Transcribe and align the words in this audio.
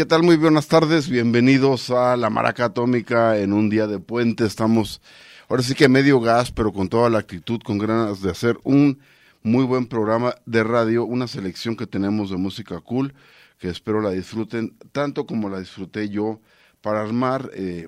¿Qué 0.00 0.06
tal? 0.06 0.22
Muy 0.22 0.36
buenas 0.36 0.66
tardes. 0.66 1.10
Bienvenidos 1.10 1.90
a 1.90 2.16
La 2.16 2.30
Maraca 2.30 2.64
Atómica 2.64 3.36
en 3.38 3.52
un 3.52 3.68
día 3.68 3.86
de 3.86 3.98
puente. 3.98 4.46
Estamos 4.46 5.02
ahora 5.46 5.62
sí 5.62 5.74
que 5.74 5.90
medio 5.90 6.20
gas, 6.20 6.50
pero 6.50 6.72
con 6.72 6.88
toda 6.88 7.10
la 7.10 7.18
actitud, 7.18 7.60
con 7.60 7.76
ganas 7.76 8.22
de 8.22 8.30
hacer 8.30 8.58
un 8.64 8.98
muy 9.42 9.62
buen 9.64 9.86
programa 9.86 10.34
de 10.46 10.64
radio, 10.64 11.04
una 11.04 11.28
selección 11.28 11.76
que 11.76 11.86
tenemos 11.86 12.30
de 12.30 12.38
música 12.38 12.80
cool, 12.80 13.12
que 13.58 13.68
espero 13.68 14.00
la 14.00 14.08
disfruten 14.12 14.74
tanto 14.92 15.26
como 15.26 15.50
la 15.50 15.60
disfruté 15.60 16.08
yo 16.08 16.40
para 16.80 17.02
armar. 17.02 17.50
Eh, 17.52 17.86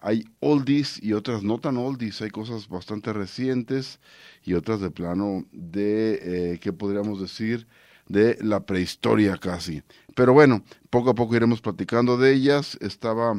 hay 0.00 0.24
oldies 0.40 1.02
y 1.02 1.12
otras 1.12 1.42
no 1.42 1.58
tan 1.58 1.76
oldies, 1.76 2.22
hay 2.22 2.30
cosas 2.30 2.66
bastante 2.66 3.12
recientes 3.12 4.00
y 4.42 4.54
otras 4.54 4.80
de 4.80 4.90
plano 4.90 5.44
de, 5.52 6.54
eh, 6.54 6.58
¿qué 6.62 6.72
podríamos 6.72 7.20
decir? 7.20 7.66
De 8.08 8.36
la 8.42 8.66
prehistoria 8.66 9.36
casi. 9.36 9.82
Pero 10.14 10.32
bueno, 10.32 10.62
poco 10.90 11.10
a 11.10 11.14
poco 11.14 11.36
iremos 11.36 11.60
platicando 11.60 12.18
de 12.18 12.32
ellas. 12.34 12.76
Estaba 12.80 13.34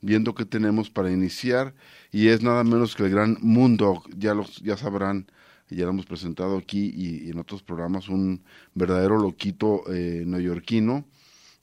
viendo 0.00 0.34
qué 0.34 0.44
tenemos 0.44 0.90
para 0.90 1.10
iniciar 1.10 1.74
y 2.12 2.28
es 2.28 2.42
nada 2.42 2.62
menos 2.62 2.94
que 2.94 3.04
el 3.04 3.10
gran 3.10 3.38
mundo, 3.40 4.02
ya 4.16 4.34
los 4.34 4.58
ya 4.62 4.76
sabrán, 4.76 5.26
ya 5.70 5.84
lo 5.84 5.90
hemos 5.90 6.06
presentado 6.06 6.58
aquí 6.58 6.92
y, 6.94 7.30
en 7.30 7.38
otros 7.38 7.62
programas, 7.62 8.08
un 8.08 8.44
verdadero 8.74 9.18
loquito 9.18 9.82
eh, 9.92 10.22
neoyorquino 10.26 11.06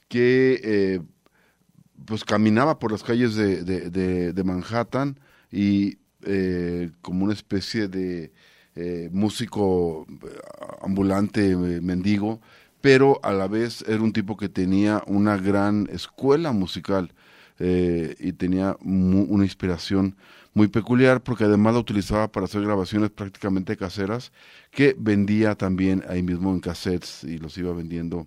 que 0.08 0.60
eh, 0.62 1.00
pues 2.04 2.24
caminaba 2.24 2.78
por 2.78 2.92
las 2.92 3.02
calles 3.02 3.34
de, 3.36 3.62
de, 3.62 4.32
de, 4.32 4.44
Manhattan 4.44 5.18
y 5.50 5.98
eh, 6.24 6.90
como 7.00 7.24
una 7.24 7.32
especie 7.32 7.88
de 7.88 8.32
eh, 8.76 9.08
músico 9.12 10.06
ambulante, 10.80 11.56
mendigo, 11.56 12.40
pero 12.80 13.20
a 13.22 13.32
la 13.32 13.46
vez 13.46 13.84
era 13.86 14.02
un 14.02 14.12
tipo 14.12 14.36
que 14.36 14.48
tenía 14.48 15.02
una 15.06 15.36
gran 15.36 15.88
escuela 15.90 16.52
musical 16.52 17.12
eh, 17.58 18.16
y 18.18 18.32
tenía 18.32 18.76
una 18.80 19.44
inspiración 19.44 20.16
muy 20.54 20.68
peculiar 20.68 21.22
porque 21.22 21.44
además 21.44 21.74
la 21.74 21.80
utilizaba 21.80 22.30
para 22.30 22.44
hacer 22.44 22.62
grabaciones 22.62 23.10
prácticamente 23.10 23.76
caseras 23.76 24.32
que 24.70 24.94
vendía 24.98 25.54
también 25.54 26.02
ahí 26.08 26.22
mismo 26.22 26.52
en 26.52 26.60
cassettes 26.60 27.24
y 27.24 27.38
los 27.38 27.56
iba 27.56 27.72
vendiendo 27.72 28.26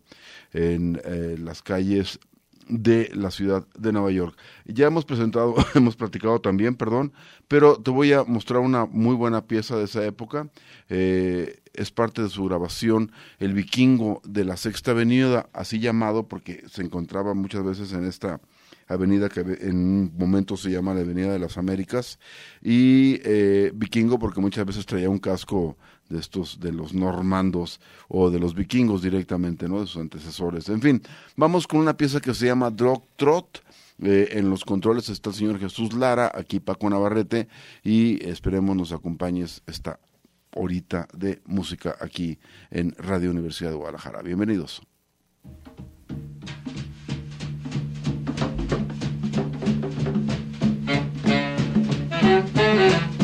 en 0.54 1.02
eh, 1.06 1.36
las 1.40 1.62
calles 1.62 2.20
de 2.68 3.10
la 3.14 3.32
ciudad 3.32 3.66
de 3.78 3.92
Nueva 3.92 4.12
York. 4.12 4.38
Ya 4.66 4.88
hemos 4.88 5.06
presentado, 5.06 5.56
hemos 5.76 5.96
platicado 5.96 6.40
también, 6.40 6.76
perdón, 6.76 7.14
pero 7.48 7.78
te 7.78 7.92
voy 7.92 8.14
a 8.14 8.24
mostrar 8.24 8.62
una 8.62 8.86
muy 8.86 9.16
buena 9.16 9.46
pieza 9.46 9.78
de 9.78 9.86
esa 9.86 10.06
época. 10.06 10.50
Eh, 10.90 11.60
es 11.74 11.92
parte 11.92 12.22
de 12.22 12.30
su 12.30 12.46
grabación 12.46 13.12
El 13.40 13.54
Vikingo 13.54 14.22
de 14.24 14.46
la 14.46 14.58
Sexta 14.58 14.92
Avenida, 14.92 15.50
así 15.54 15.80
llamado 15.80 16.28
porque 16.28 16.64
se 16.70 16.82
encontraba 16.82 17.34
muchas 17.34 17.64
veces 17.64 17.92
en 17.94 18.06
esta 18.06 18.40
avenida 18.88 19.30
que 19.30 19.42
en 19.42 19.76
un 19.76 20.14
momento 20.18 20.58
se 20.58 20.70
llama 20.70 20.94
la 20.94 21.02
Avenida 21.02 21.32
de 21.32 21.40
las 21.40 21.58
Américas, 21.58 22.20
y 22.62 23.20
eh, 23.24 23.72
vikingo 23.74 24.20
porque 24.20 24.42
muchas 24.42 24.66
veces 24.66 24.86
traía 24.86 25.10
un 25.10 25.20
casco 25.20 25.78
de 26.10 26.20
estos, 26.20 26.60
de 26.60 26.72
los 26.72 26.94
normandos 26.94 27.80
o 28.08 28.30
de 28.30 28.40
los 28.40 28.54
vikingos 28.54 29.02
directamente, 29.02 29.68
¿no? 29.68 29.82
De 29.82 29.88
sus 29.88 30.02
antecesores. 30.02 30.70
En 30.70 30.82
fin, 30.82 31.02
vamos 31.36 31.68
con 31.68 31.80
una 31.80 31.98
pieza 31.98 32.20
que 32.20 32.34
se 32.34 32.46
llama 32.46 32.70
Drog 32.70 33.04
Trot. 33.16 33.64
Eh, 34.04 34.30
en 34.32 34.50
los 34.50 34.66
controles 34.66 35.08
está 35.08 35.30
el 35.30 35.36
señor 35.36 35.60
Jesús 35.60 35.94
Lara, 35.94 36.32
aquí 36.36 36.60
Paco 36.60 36.90
Navarrete, 36.90 37.48
y 37.84 38.24
esperemos 38.28 38.76
nos 38.76 38.92
acompañes 38.92 39.64
esta 39.68 40.00
horita 40.54 41.08
de 41.14 41.42
música 41.46 41.96
aquí 42.02 42.38
en 42.72 42.94
Radio 42.98 43.32
Universidad 43.32 43.72
de 43.72 43.78
Guadalajara. 43.78 44.22
Bienvenidos. 44.22 44.82
Müzik 52.26 53.15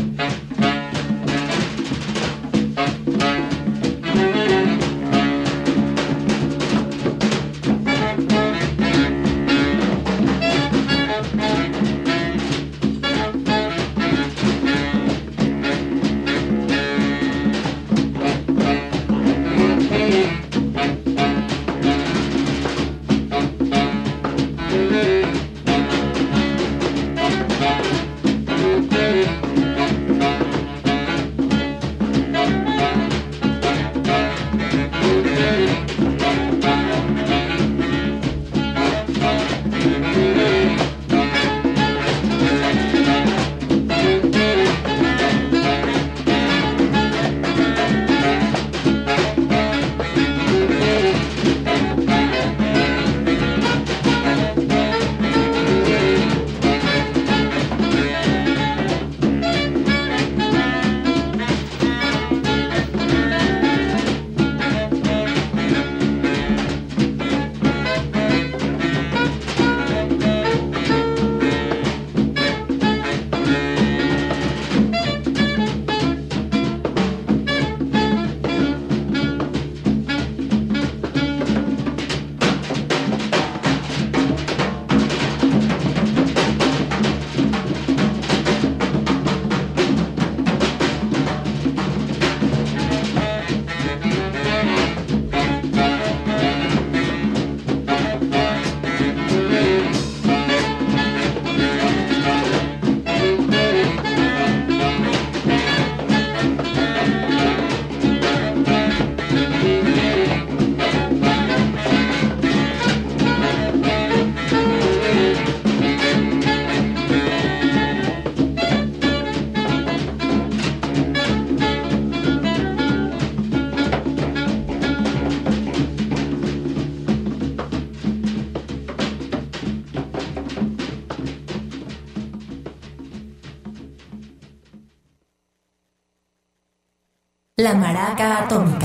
La 137.71 137.77
Maraca 137.77 138.39
Atómica. 138.39 138.80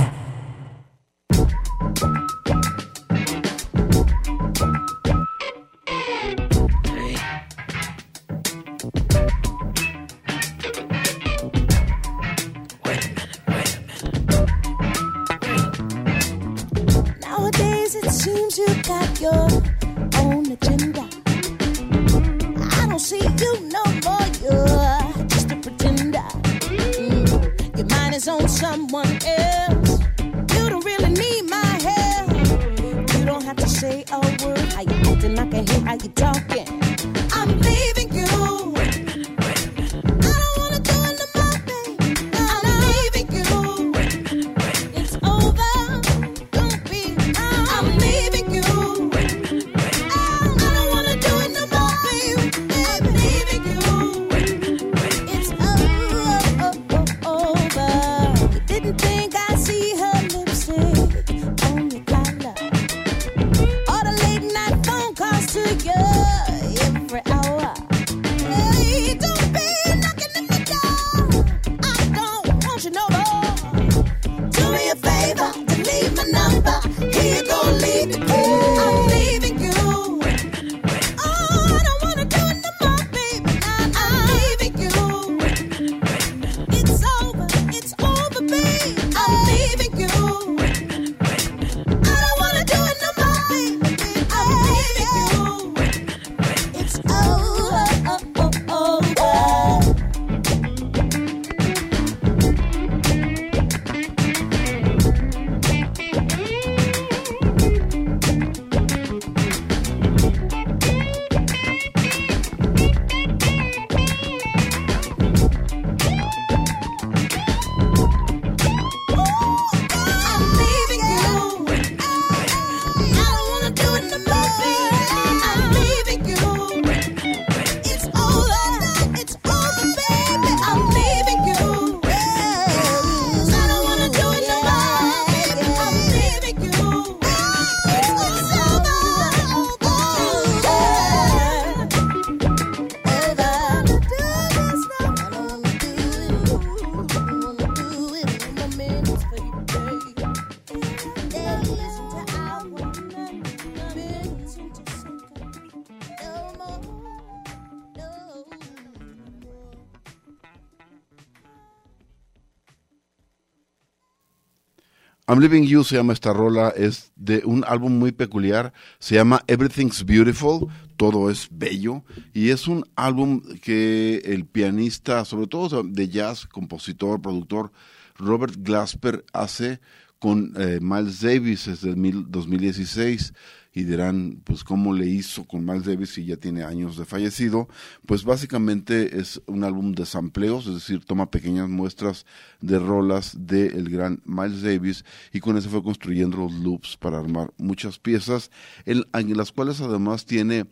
I'm 165.37 165.43
Living 165.43 165.65
You 165.65 165.85
se 165.85 165.97
llama 165.97 166.15
esta 166.15 166.33
rola, 166.33 166.71
es 166.71 167.13
de 167.15 167.43
un 167.45 167.63
álbum 167.69 167.99
muy 167.99 168.11
peculiar, 168.11 168.73
se 168.99 169.17
llama 169.17 169.43
Everything's 169.47 170.03
Beautiful, 170.07 170.69
todo 170.97 171.29
es 171.31 171.49
bello, 171.51 172.05
y 172.33 172.49
es 172.49 172.67
un 172.67 172.87
álbum 172.97 173.43
que 173.61 174.23
el 174.25 174.47
pianista, 174.47 175.27
sobre 175.27 175.47
todo 175.47 175.83
de 175.83 176.09
jazz, 176.09 176.47
compositor, 176.47 177.21
productor, 177.21 177.71
Robert 178.17 178.55
Glasper 178.57 179.27
hace 179.35 179.81
con 180.19 180.55
eh, 180.57 180.79
Miles 180.81 181.21
Davis 181.21 181.67
desde 181.67 181.91
el 181.91 181.99
mil- 181.99 182.25
2016 182.31 183.35
y 183.77 183.85
dirán, 183.85 184.41
pues, 184.43 184.65
¿cómo 184.65 184.95
le 184.95 185.07
hizo 185.07 185.45
con 185.45 185.67
Miles 185.67 185.85
Davis 185.85 186.15
si 186.15 186.25
ya 186.25 186.39
tiene 186.39 186.65
años 186.65 186.97
de 186.97 187.05
fallecido? 187.05 187.69
Pues 188.07 188.25
básicamente 188.25 189.19
es 189.19 189.43
un 189.45 189.65
álbum 189.65 189.93
de 189.93 190.07
sampleos, 190.07 190.67
es 190.67 190.73
decir, 190.73 191.05
toma 191.05 191.31
pequeñas 191.31 191.69
muestras 191.69 192.25
de 192.63 192.79
rolas 192.79 193.37
del 193.39 193.91
gran 193.91 194.23
Miles 194.25 194.63
Davis 194.63 195.05
y 195.31 195.41
con 195.41 195.59
eso 195.59 195.69
fue 195.69 195.83
construyendo 195.83 196.39
los 196.39 196.55
loops 196.55 196.97
para 196.97 197.19
armar 197.19 197.53
muchas 197.59 197.99
piezas, 197.99 198.51
en 198.87 199.05
las 199.37 199.53
cuales 199.53 199.83
además 199.83 200.25
tiene 200.25 200.65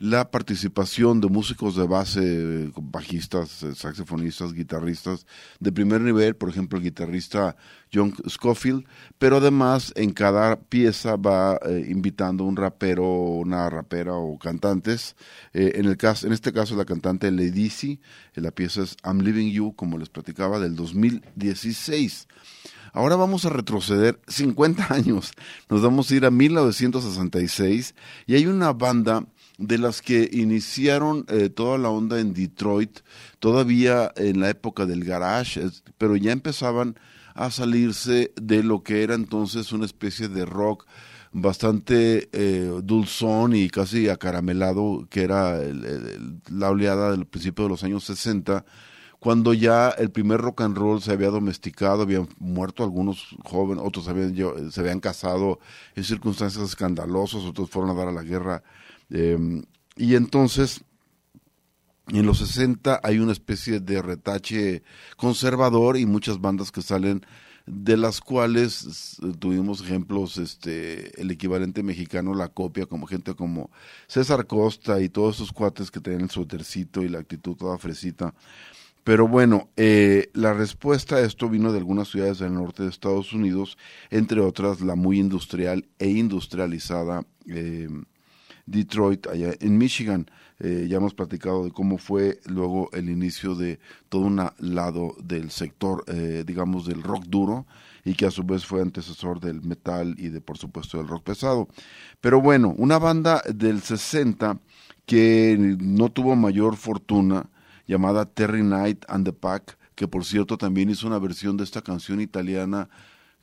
la 0.00 0.30
participación 0.30 1.20
de 1.20 1.28
músicos 1.28 1.76
de 1.76 1.86
base, 1.86 2.72
bajistas, 2.74 3.62
eh, 3.62 3.74
saxofonistas, 3.74 4.54
guitarristas 4.54 5.26
de 5.60 5.72
primer 5.72 6.00
nivel, 6.00 6.34
por 6.34 6.48
ejemplo 6.48 6.78
el 6.78 6.84
guitarrista 6.84 7.54
John 7.92 8.14
Scofield, 8.26 8.86
pero 9.18 9.36
además 9.36 9.92
en 9.96 10.12
cada 10.12 10.58
pieza 10.58 11.16
va 11.16 11.60
eh, 11.66 11.86
invitando 11.90 12.44
un 12.44 12.56
rapero, 12.56 13.04
una 13.04 13.68
rapera 13.68 14.14
o 14.14 14.38
cantantes. 14.38 15.16
Eh, 15.52 15.72
en, 15.74 15.84
el 15.84 15.98
caso, 15.98 16.26
en 16.26 16.32
este 16.32 16.50
caso 16.50 16.76
la 16.76 16.86
cantante 16.86 17.30
Lady 17.30 18.00
la 18.36 18.52
pieza 18.52 18.82
es 18.82 18.96
I'm 19.04 19.20
Leaving 19.20 19.50
You, 19.50 19.74
como 19.76 19.98
les 19.98 20.08
platicaba, 20.08 20.58
del 20.58 20.76
2016. 20.76 22.26
Ahora 22.94 23.16
vamos 23.16 23.44
a 23.44 23.50
retroceder 23.50 24.18
50 24.28 24.94
años. 24.94 25.32
Nos 25.68 25.82
vamos 25.82 26.10
a 26.10 26.14
ir 26.14 26.24
a 26.24 26.30
1966 26.30 27.94
y 28.26 28.34
hay 28.34 28.46
una 28.46 28.72
banda 28.72 29.26
de 29.60 29.78
las 29.78 30.02
que 30.02 30.28
iniciaron 30.32 31.24
eh, 31.28 31.50
toda 31.50 31.78
la 31.78 31.90
onda 31.90 32.18
en 32.18 32.32
Detroit, 32.34 33.00
todavía 33.38 34.12
en 34.16 34.40
la 34.40 34.50
época 34.50 34.86
del 34.86 35.04
garage, 35.04 35.60
pero 35.98 36.16
ya 36.16 36.32
empezaban 36.32 36.96
a 37.34 37.50
salirse 37.50 38.32
de 38.40 38.62
lo 38.62 38.82
que 38.82 39.02
era 39.02 39.14
entonces 39.14 39.72
una 39.72 39.84
especie 39.84 40.28
de 40.28 40.44
rock 40.46 40.86
bastante 41.32 42.28
eh, 42.32 42.80
dulzón 42.82 43.54
y 43.54 43.68
casi 43.70 44.08
acaramelado, 44.08 45.06
que 45.10 45.22
era 45.22 45.62
el- 45.62 46.40
la 46.50 46.70
oleada 46.70 47.12
del 47.12 47.26
principio 47.26 47.64
de 47.64 47.70
los 47.70 47.84
años 47.84 48.04
60, 48.04 48.64
cuando 49.20 49.52
ya 49.52 49.90
el 49.90 50.10
primer 50.10 50.40
rock 50.40 50.62
and 50.62 50.76
roll 50.78 51.02
se 51.02 51.12
había 51.12 51.28
domesticado, 51.28 52.02
habían 52.02 52.28
muerto 52.38 52.82
algunos 52.82 53.36
jóvenes, 53.44 53.84
otros 53.86 54.08
habían, 54.08 54.34
se 54.72 54.80
habían 54.80 55.00
casado 55.00 55.60
en 55.94 56.04
circunstancias 56.04 56.64
escandalosas, 56.64 57.42
otros 57.44 57.68
fueron 57.70 57.90
a 57.90 57.94
dar 57.94 58.08
a 58.08 58.12
la 58.12 58.22
guerra. 58.22 58.62
Eh, 59.10 59.62
y 59.96 60.14
entonces, 60.14 60.82
en 62.08 62.26
los 62.26 62.38
60 62.38 63.00
hay 63.02 63.18
una 63.18 63.32
especie 63.32 63.80
de 63.80 64.02
retache 64.02 64.82
conservador 65.16 65.96
y 65.96 66.06
muchas 66.06 66.40
bandas 66.40 66.72
que 66.72 66.82
salen 66.82 67.24
de 67.66 67.96
las 67.96 68.20
cuales 68.20 69.18
tuvimos 69.38 69.80
ejemplos, 69.82 70.38
este, 70.38 71.20
el 71.20 71.30
equivalente 71.30 71.82
mexicano, 71.82 72.34
la 72.34 72.48
copia, 72.48 72.86
como 72.86 73.06
gente 73.06 73.34
como 73.34 73.70
César 74.08 74.46
Costa 74.46 75.00
y 75.00 75.08
todos 75.08 75.36
esos 75.36 75.52
cuates 75.52 75.90
que 75.90 76.00
tenían 76.00 76.22
el 76.22 76.30
suétercito 76.30 77.02
y 77.02 77.08
la 77.08 77.20
actitud 77.20 77.56
toda 77.56 77.78
fresita. 77.78 78.34
Pero 79.04 79.28
bueno, 79.28 79.70
eh, 79.76 80.30
la 80.34 80.52
respuesta 80.52 81.16
a 81.16 81.20
esto 81.20 81.48
vino 81.48 81.72
de 81.72 81.78
algunas 81.78 82.08
ciudades 82.08 82.38
del 82.38 82.54
norte 82.54 82.82
de 82.82 82.90
Estados 82.90 83.32
Unidos, 83.32 83.78
entre 84.10 84.40
otras 84.40 84.80
la 84.80 84.94
muy 84.94 85.18
industrial 85.18 85.88
e 85.98 86.08
industrializada 86.08 87.24
eh, 87.46 87.88
Detroit, 88.70 89.26
allá 89.26 89.52
en 89.60 89.78
Michigan. 89.78 90.30
Eh, 90.58 90.86
ya 90.88 90.98
hemos 90.98 91.14
platicado 91.14 91.64
de 91.64 91.70
cómo 91.70 91.98
fue 91.98 92.40
luego 92.46 92.90
el 92.92 93.08
inicio 93.08 93.54
de 93.54 93.80
todo 94.08 94.22
un 94.22 94.42
lado 94.58 95.14
del 95.22 95.50
sector, 95.50 96.04
eh, 96.06 96.44
digamos, 96.46 96.86
del 96.86 97.02
rock 97.02 97.24
duro 97.26 97.66
y 98.04 98.14
que 98.14 98.26
a 98.26 98.30
su 98.30 98.44
vez 98.44 98.66
fue 98.66 98.82
antecesor 98.82 99.40
del 99.40 99.62
metal 99.62 100.14
y 100.18 100.28
de, 100.28 100.40
por 100.40 100.58
supuesto, 100.58 100.98
del 100.98 101.08
rock 101.08 101.24
pesado. 101.24 101.68
Pero 102.20 102.40
bueno, 102.40 102.74
una 102.76 102.98
banda 102.98 103.42
del 103.52 103.80
60 103.80 104.58
que 105.06 105.56
no 105.80 106.10
tuvo 106.10 106.36
mayor 106.36 106.76
fortuna, 106.76 107.50
llamada 107.86 108.26
Terry 108.26 108.60
Knight 108.60 109.04
and 109.08 109.24
the 109.24 109.32
Pack, 109.32 109.76
que 109.94 110.06
por 110.06 110.24
cierto 110.24 110.56
también 110.56 110.90
hizo 110.90 111.06
una 111.06 111.18
versión 111.18 111.56
de 111.56 111.64
esta 111.64 111.82
canción 111.82 112.20
italiana 112.20 112.88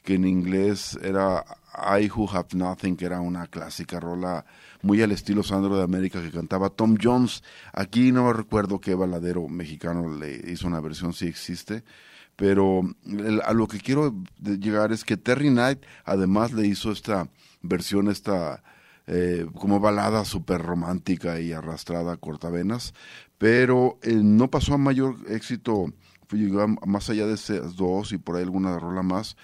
que 0.03 0.13
en 0.13 0.25
inglés 0.25 0.97
era 1.03 1.43
I 1.77 2.09
Who 2.09 2.29
Have 2.29 2.49
Nothing, 2.53 2.95
que 2.95 3.05
era 3.05 3.21
una 3.21 3.47
clásica 3.47 3.99
rola 3.99 4.45
muy 4.81 5.01
al 5.01 5.11
estilo 5.11 5.43
Sandro 5.43 5.77
de 5.77 5.83
América 5.83 6.21
que 6.21 6.31
cantaba 6.31 6.69
Tom 6.69 6.97
Jones. 7.01 7.43
Aquí 7.73 8.11
no 8.11 8.33
recuerdo 8.33 8.79
qué 8.79 8.95
baladero 8.95 9.47
mexicano 9.47 10.15
le 10.17 10.51
hizo 10.51 10.67
una 10.67 10.81
versión, 10.81 11.13
si 11.13 11.27
existe. 11.27 11.83
Pero 12.35 12.81
a 13.43 13.53
lo 13.53 13.67
que 13.67 13.79
quiero 13.79 14.13
llegar 14.43 14.91
es 14.91 15.03
que 15.03 15.17
Terry 15.17 15.49
Knight 15.49 15.83
además 16.05 16.53
le 16.53 16.67
hizo 16.67 16.91
esta 16.91 17.29
versión, 17.63 18.09
esta 18.09 18.61
eh, 19.07 19.47
como 19.55 19.79
balada 19.79 20.25
súper 20.25 20.61
romántica 20.61 21.39
y 21.39 21.53
arrastrada 21.53 22.11
a 22.11 22.17
cortavenas, 22.17 22.93
pero 23.37 23.99
eh, 24.03 24.19
no 24.21 24.49
pasó 24.51 24.73
a 24.73 24.77
mayor 24.77 25.15
éxito, 25.29 25.93
más 26.85 27.09
allá 27.09 27.25
de 27.25 27.35
esas 27.35 27.77
dos 27.77 28.11
y 28.11 28.17
por 28.17 28.35
ahí 28.35 28.43
alguna 28.43 28.77
rola 28.77 29.03
más, 29.03 29.37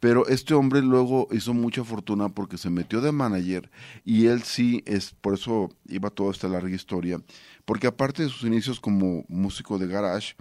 pero 0.00 0.26
este 0.28 0.54
hombre 0.54 0.82
luego 0.82 1.28
hizo 1.30 1.54
mucha 1.54 1.84
fortuna 1.84 2.28
porque 2.28 2.58
se 2.58 2.70
metió 2.70 3.00
de 3.00 3.12
manager 3.12 3.70
y 4.04 4.26
él 4.26 4.42
sí 4.42 4.82
es 4.86 5.14
por 5.20 5.34
eso 5.34 5.70
iba 5.88 6.10
toda 6.10 6.32
esta 6.32 6.48
larga 6.48 6.74
historia 6.74 7.20
porque 7.64 7.86
aparte 7.86 8.22
de 8.22 8.28
sus 8.28 8.44
inicios 8.44 8.80
como 8.80 9.24
músico 9.28 9.78
de 9.78 9.86
garage 9.86 10.34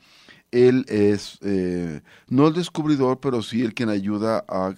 él 0.52 0.86
es 0.88 1.40
eh, 1.42 2.02
no 2.28 2.48
el 2.48 2.54
descubridor 2.54 3.20
pero 3.20 3.42
sí 3.42 3.62
el 3.62 3.74
quien 3.74 3.90
ayuda 3.90 4.44
a, 4.48 4.76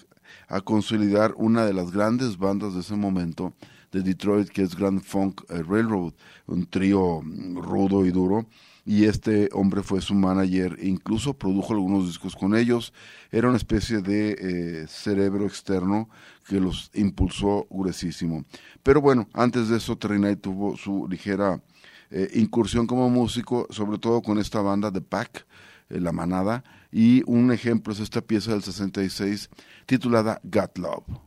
a, 0.47 0.61
consolidar 0.61 1.33
una 1.37 1.65
de 1.65 1.73
las 1.73 1.91
grandes 1.91 2.37
bandas 2.37 2.73
de 2.73 2.81
ese 2.81 2.95
momento 2.95 3.53
de 3.91 4.01
Detroit 4.01 4.49
que 4.49 4.61
es 4.61 4.75
Grand 4.75 5.01
Funk 5.01 5.41
eh, 5.49 5.63
Railroad 5.63 6.13
un 6.45 6.65
trío 6.67 7.21
rudo 7.55 8.05
y 8.05 8.11
duro 8.11 8.47
y 8.87 9.03
este 9.03 9.49
hombre 9.51 9.83
fue 9.83 9.99
su 9.99 10.15
manager 10.15 10.77
e 10.79 10.87
incluso 10.87 11.33
produjo 11.33 11.73
algunos 11.73 12.07
discos 12.07 12.37
con 12.37 12.55
ellos. 12.55 12.93
Era 13.31 13.49
una 13.49 13.57
especie 13.57 14.01
de 14.01 14.31
eh, 14.39 14.87
cerebro 14.87 15.45
externo 15.45 16.09
que 16.47 16.61
los 16.61 16.89
impulsó 16.93 17.67
gruesísimo. 17.69 18.45
Pero 18.83 19.01
bueno, 19.01 19.27
antes 19.33 19.67
de 19.67 19.75
eso, 19.75 19.97
Terry 19.97 20.37
tuvo 20.37 20.77
su 20.77 21.05
ligera 21.09 21.61
eh, 22.11 22.29
incursión 22.35 22.87
como 22.87 23.09
músico, 23.09 23.67
sobre 23.71 23.97
todo 23.97 24.21
con 24.21 24.39
esta 24.39 24.61
banda 24.61 24.89
de 24.89 25.01
Pack, 25.01 25.45
eh, 25.89 25.99
La 25.99 26.13
Manada, 26.13 26.63
y 26.89 27.23
un 27.25 27.51
ejemplo 27.51 27.91
es 27.91 27.99
esta 27.99 28.21
pieza 28.21 28.51
del 28.51 28.63
66 28.63 29.49
titulada 29.85 30.39
Got 30.45 30.77
Love. 30.77 31.26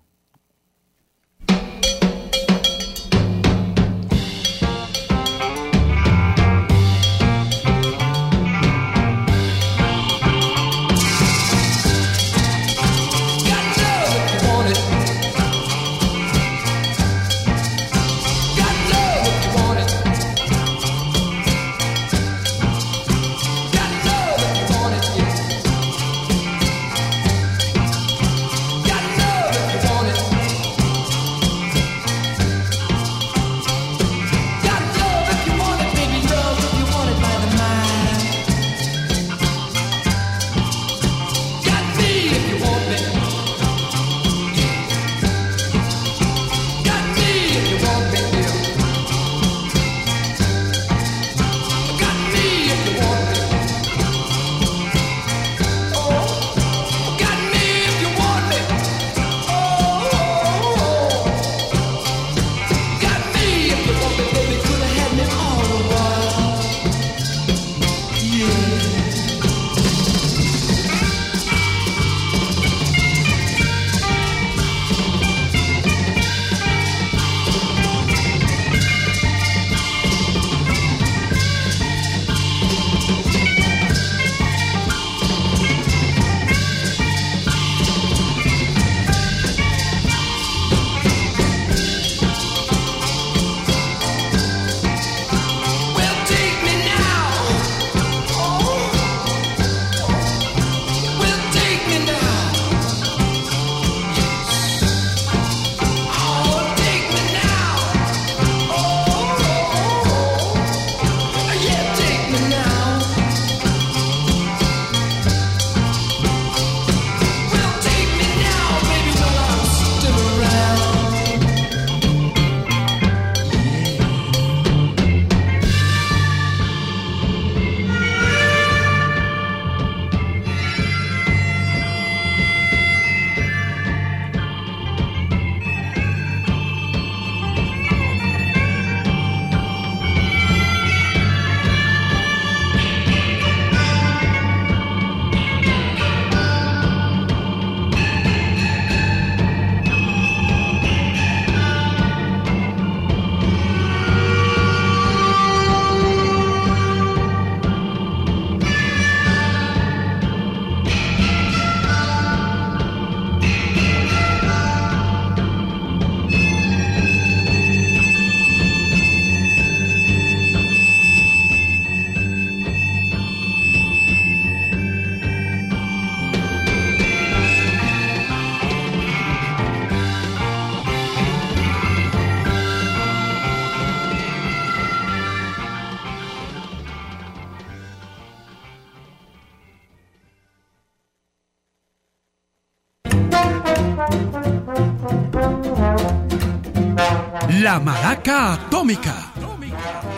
Maraca 198.30 198.52
Atómica. 198.52 199.32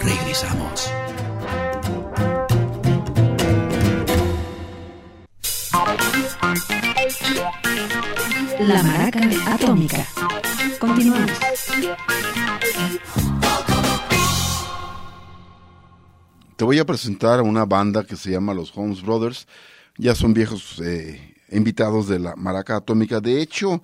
Regresamos. 0.02 0.90
La 8.60 8.82
Maraca 8.82 9.20
Atómica. 9.54 10.06
Continuamos. 10.78 11.30
Te 16.56 16.64
voy 16.64 16.78
a 16.78 16.84
presentar 16.84 17.38
a 17.38 17.42
una 17.42 17.64
banda 17.64 18.04
que 18.04 18.16
se 18.16 18.30
llama 18.30 18.52
los 18.52 18.76
Holmes 18.76 19.00
Brothers. 19.00 19.46
Ya 19.96 20.14
son 20.14 20.34
viejos 20.34 20.82
eh, 20.84 21.34
invitados 21.50 22.08
de 22.08 22.18
la 22.18 22.36
Maraca 22.36 22.76
Atómica. 22.76 23.22
De 23.22 23.40
hecho, 23.40 23.82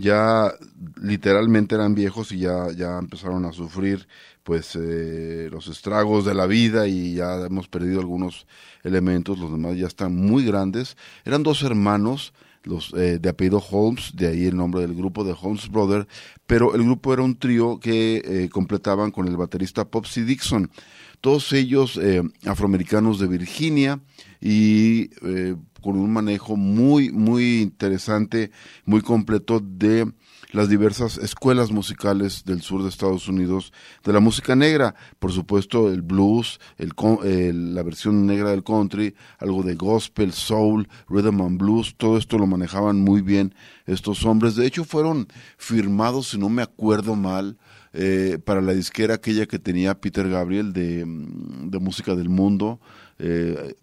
ya 0.00 0.52
literalmente 1.00 1.74
eran 1.74 1.94
viejos 1.94 2.32
y 2.32 2.40
ya, 2.40 2.72
ya 2.72 2.98
empezaron 2.98 3.44
a 3.44 3.52
sufrir 3.52 4.08
pues 4.42 4.74
eh, 4.74 5.48
los 5.50 5.68
estragos 5.68 6.24
de 6.24 6.34
la 6.34 6.46
vida 6.46 6.88
y 6.88 7.14
ya 7.14 7.46
hemos 7.46 7.68
perdido 7.68 8.00
algunos 8.00 8.46
elementos, 8.82 9.38
los 9.38 9.52
demás 9.52 9.76
ya 9.76 9.86
están 9.86 10.16
muy 10.16 10.44
grandes. 10.44 10.96
Eran 11.24 11.42
dos 11.42 11.62
hermanos, 11.62 12.32
los 12.64 12.92
eh, 12.94 13.18
de 13.18 13.28
apellido 13.28 13.62
Holmes, 13.70 14.12
de 14.14 14.28
ahí 14.28 14.46
el 14.46 14.56
nombre 14.56 14.80
del 14.80 14.94
grupo 14.94 15.24
de 15.24 15.36
Holmes 15.40 15.68
Brother, 15.70 16.08
pero 16.46 16.74
el 16.74 16.82
grupo 16.82 17.12
era 17.12 17.22
un 17.22 17.38
trío 17.38 17.78
que 17.78 18.22
eh, 18.24 18.48
completaban 18.50 19.10
con 19.10 19.28
el 19.28 19.36
baterista 19.36 19.84
Popsy 19.84 20.22
Dixon. 20.22 20.70
Todos 21.20 21.52
ellos 21.52 21.98
eh, 22.02 22.22
afroamericanos 22.46 23.18
de 23.18 23.26
Virginia 23.28 24.00
y 24.40 25.10
eh, 25.22 25.54
con 25.82 25.96
un 25.98 26.12
manejo 26.12 26.56
muy, 26.56 27.10
muy 27.10 27.60
interesante, 27.60 28.50
muy 28.84 29.00
completo 29.02 29.60
de 29.60 30.12
las 30.52 30.68
diversas 30.68 31.16
escuelas 31.18 31.70
musicales 31.70 32.44
del 32.44 32.60
sur 32.60 32.82
de 32.82 32.88
Estados 32.88 33.28
Unidos, 33.28 33.72
de 34.04 34.12
la 34.12 34.20
música 34.20 34.56
negra, 34.56 34.94
por 35.18 35.30
supuesto 35.32 35.90
el 35.92 36.02
blues, 36.02 36.58
el, 36.76 36.92
el- 37.24 37.74
la 37.74 37.82
versión 37.82 38.26
negra 38.26 38.50
del 38.50 38.64
country, 38.64 39.14
algo 39.38 39.62
de 39.62 39.74
gospel, 39.76 40.32
soul, 40.32 40.88
rhythm 41.08 41.40
and 41.42 41.58
blues, 41.58 41.94
todo 41.96 42.18
esto 42.18 42.36
lo 42.36 42.46
manejaban 42.46 43.00
muy 43.00 43.20
bien 43.20 43.54
estos 43.86 44.24
hombres. 44.24 44.56
De 44.56 44.66
hecho 44.66 44.84
fueron 44.84 45.28
firmados, 45.56 46.30
si 46.30 46.38
no 46.38 46.48
me 46.48 46.62
acuerdo 46.62 47.14
mal, 47.14 47.56
eh, 47.92 48.38
para 48.44 48.60
la 48.60 48.72
disquera 48.72 49.14
aquella 49.14 49.46
que 49.46 49.58
tenía 49.58 50.00
Peter 50.00 50.28
Gabriel 50.28 50.72
de, 50.72 51.04
mm, 51.04 51.70
música 51.80 52.14
del 52.14 52.28
mundo. 52.28 52.80
eh, 53.18 53.74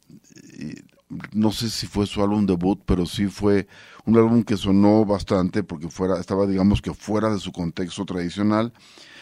no 1.33 1.51
sé 1.51 1.69
si 1.69 1.87
fue 1.87 2.05
su 2.05 2.21
álbum 2.21 2.45
debut, 2.45 2.81
pero 2.85 3.05
sí 3.05 3.27
fue 3.27 3.67
un 4.05 4.17
álbum 4.17 4.43
que 4.43 4.57
sonó 4.57 5.05
bastante 5.05 5.63
porque 5.63 5.89
fuera, 5.89 6.19
estaba 6.19 6.45
digamos 6.45 6.81
que 6.81 6.93
fuera 6.93 7.29
de 7.29 7.39
su 7.39 7.51
contexto 7.51 8.05
tradicional. 8.05 8.73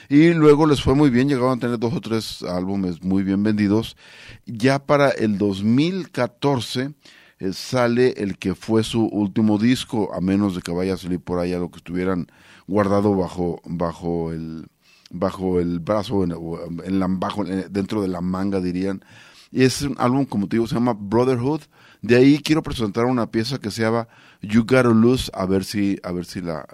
Y 0.10 0.34
luego 0.34 0.68
les 0.68 0.82
fue 0.82 0.94
muy 0.94 1.10
bien, 1.10 1.28
llegaron 1.28 1.58
a 1.58 1.60
tener 1.60 1.80
dos 1.80 1.94
o 1.94 2.02
tres 2.02 2.44
álbumes 2.44 3.04
muy 3.04 3.24
bien 3.24 3.44
vendidos. 3.44 3.98
Ya 4.46 4.80
para 4.80 5.10
el 5.10 5.38
2014 5.38 6.94
eh, 7.40 7.54
sale 7.54 8.14
el 8.18 8.38
que 8.38 8.54
fue 8.56 8.84
su 8.84 9.06
último 9.06 9.58
disco, 9.58 10.14
a 10.14 10.22
menos 10.22 10.56
de 10.56 10.62
que 10.62 10.72
vaya 10.72 10.94
a 10.94 10.98
salir 10.98 11.20
por 11.20 11.40
ahí 11.40 11.54
algo 11.54 11.72
que 11.72 11.78
estuvieran 11.78 12.28
guardado 12.68 13.16
bajo, 13.16 13.62
bajo 13.66 14.32
el, 14.32 14.68
bajo 15.16 15.60
el 15.60 15.80
brazo, 15.80 16.24
en, 16.24 17.00
la, 17.00 17.08
bajo, 17.10 17.44
dentro 17.44 18.02
de 18.02 18.08
la 18.08 18.22
manga 18.22 18.60
dirían. 18.62 19.04
Y 19.52 19.64
es 19.64 19.82
un 19.82 19.96
álbum, 19.98 20.26
como 20.26 20.48
te 20.48 20.58
digo, 20.58 20.68
se 20.68 20.76
llama 20.76 20.96
Brotherhood. 20.98 21.62
De 22.02 22.16
ahí 22.16 22.40
quiero 22.40 22.62
presentar 22.62 23.06
una 23.06 23.32
pieza 23.32 23.58
que 23.58 23.72
se 23.72 23.82
llama 23.82 24.08
You 24.42 24.62
Gotta 24.62 24.90
Lose, 24.90 25.32
a 25.34 25.46
ver 25.46 25.64
si, 25.64 25.98
a 26.04 26.12
ver 26.12 26.26
si 26.26 26.42
la, 26.42 26.68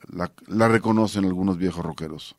la 0.47 0.67
reconocen 0.67 1.25
algunos 1.25 1.57
viejos 1.57 1.85
rockeros. 1.85 2.35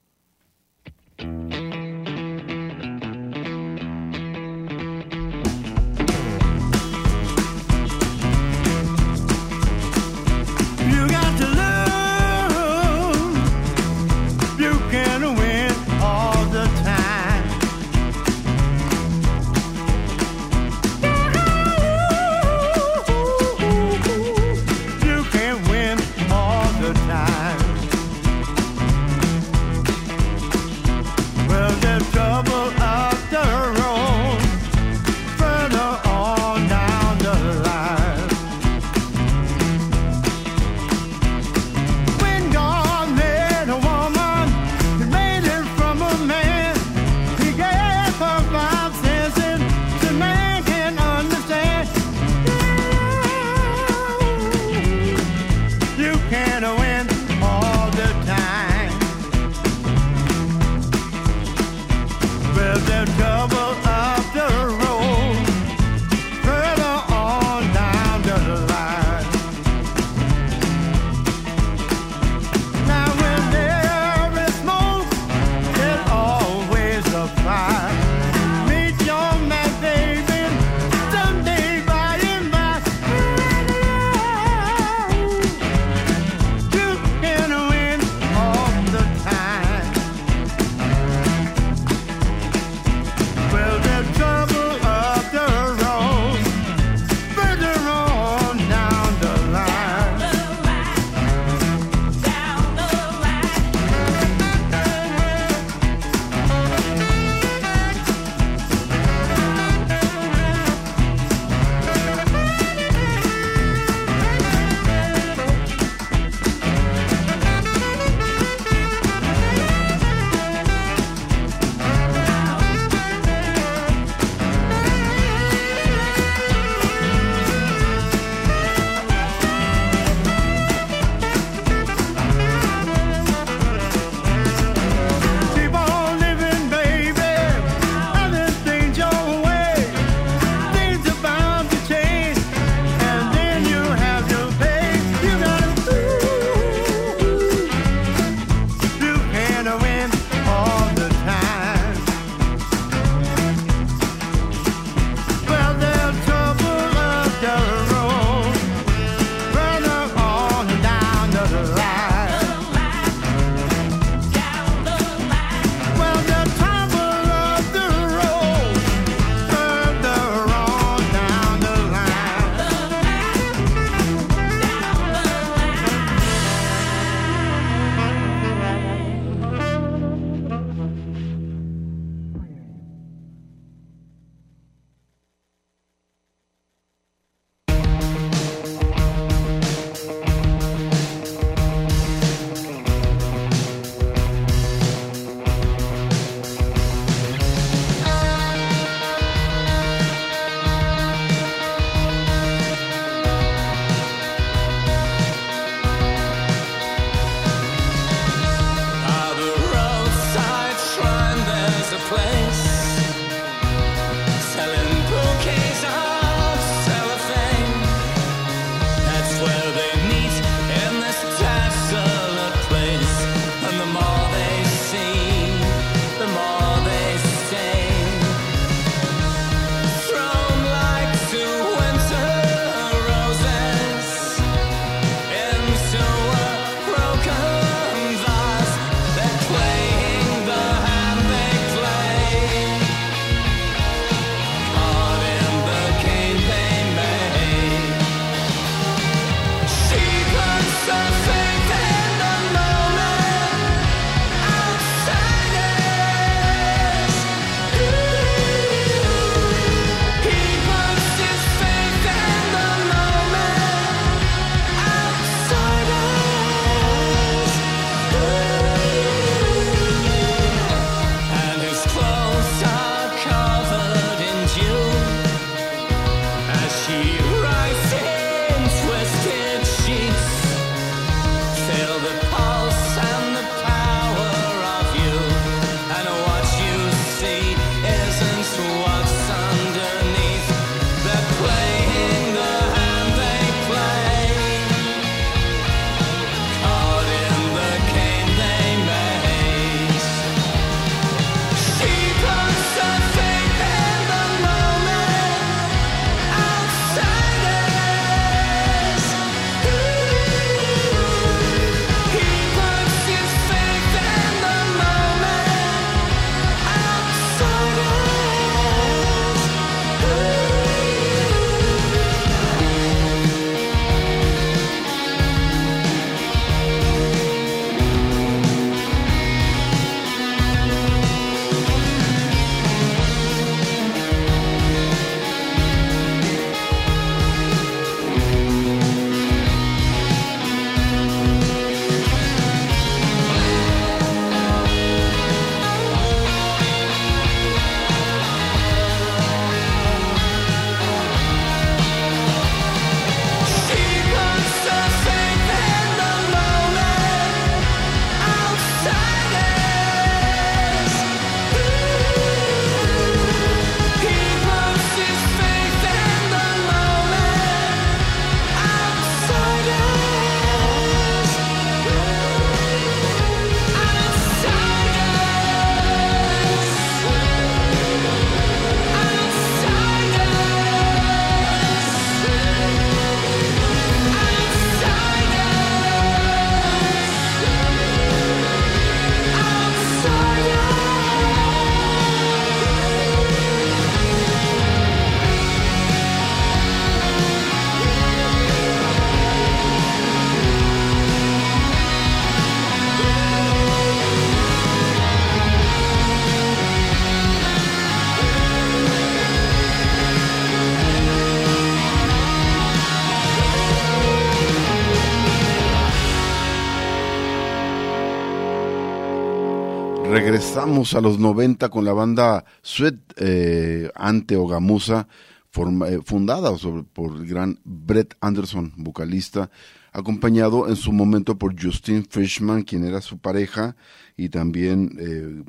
Regresamos 420.63 420.95
a 420.95 421.01
los 421.01 421.19
90 421.19 421.71
con 421.71 421.85
la 421.85 421.93
banda 421.93 422.45
Sweat 422.63 422.95
eh, 423.17 423.91
Ante 423.97 424.37
o 424.37 424.47
Gamusa, 424.47 425.09
forma- 425.51 425.89
eh, 425.89 425.99
fundada 426.05 426.57
sobre- 426.57 426.85
por 426.85 427.17
el 427.17 427.27
gran 427.27 427.59
Brett 427.65 428.15
Anderson, 428.21 428.73
vocalista, 428.77 429.51
acompañado 429.93 430.69
en 430.69 430.77
su 430.77 430.93
momento 430.93 431.37
por 431.37 431.61
Justin 431.61 432.07
Frischman, 432.09 432.63
quien 432.63 432.85
era 432.85 433.01
su 433.01 433.19
pareja 433.19 433.75
y 434.17 434.29
también 434.29 434.97
eh, 435.01 435.43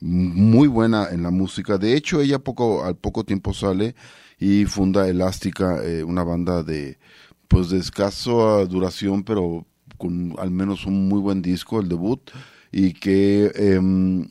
muy 0.00 0.66
buena 0.66 1.10
en 1.12 1.22
la 1.22 1.30
música. 1.30 1.78
De 1.78 1.94
hecho, 1.94 2.20
ella 2.20 2.40
poco 2.40 2.84
al 2.84 2.96
poco 2.96 3.22
tiempo 3.22 3.54
sale 3.54 3.94
y 4.40 4.64
funda 4.64 5.08
Elástica, 5.08 5.80
eh, 5.84 6.02
una 6.02 6.24
banda 6.24 6.64
de 6.64 6.98
pues 7.46 7.70
de 7.70 7.78
escaso 7.78 8.66
duración, 8.66 9.22
pero 9.22 9.64
con 9.96 10.34
al 10.40 10.50
menos 10.50 10.86
un 10.86 11.08
muy 11.08 11.20
buen 11.20 11.40
disco, 11.40 11.80
el 11.80 11.88
debut, 11.88 12.20
y 12.72 12.92
que 12.92 13.50
em, 13.54 14.28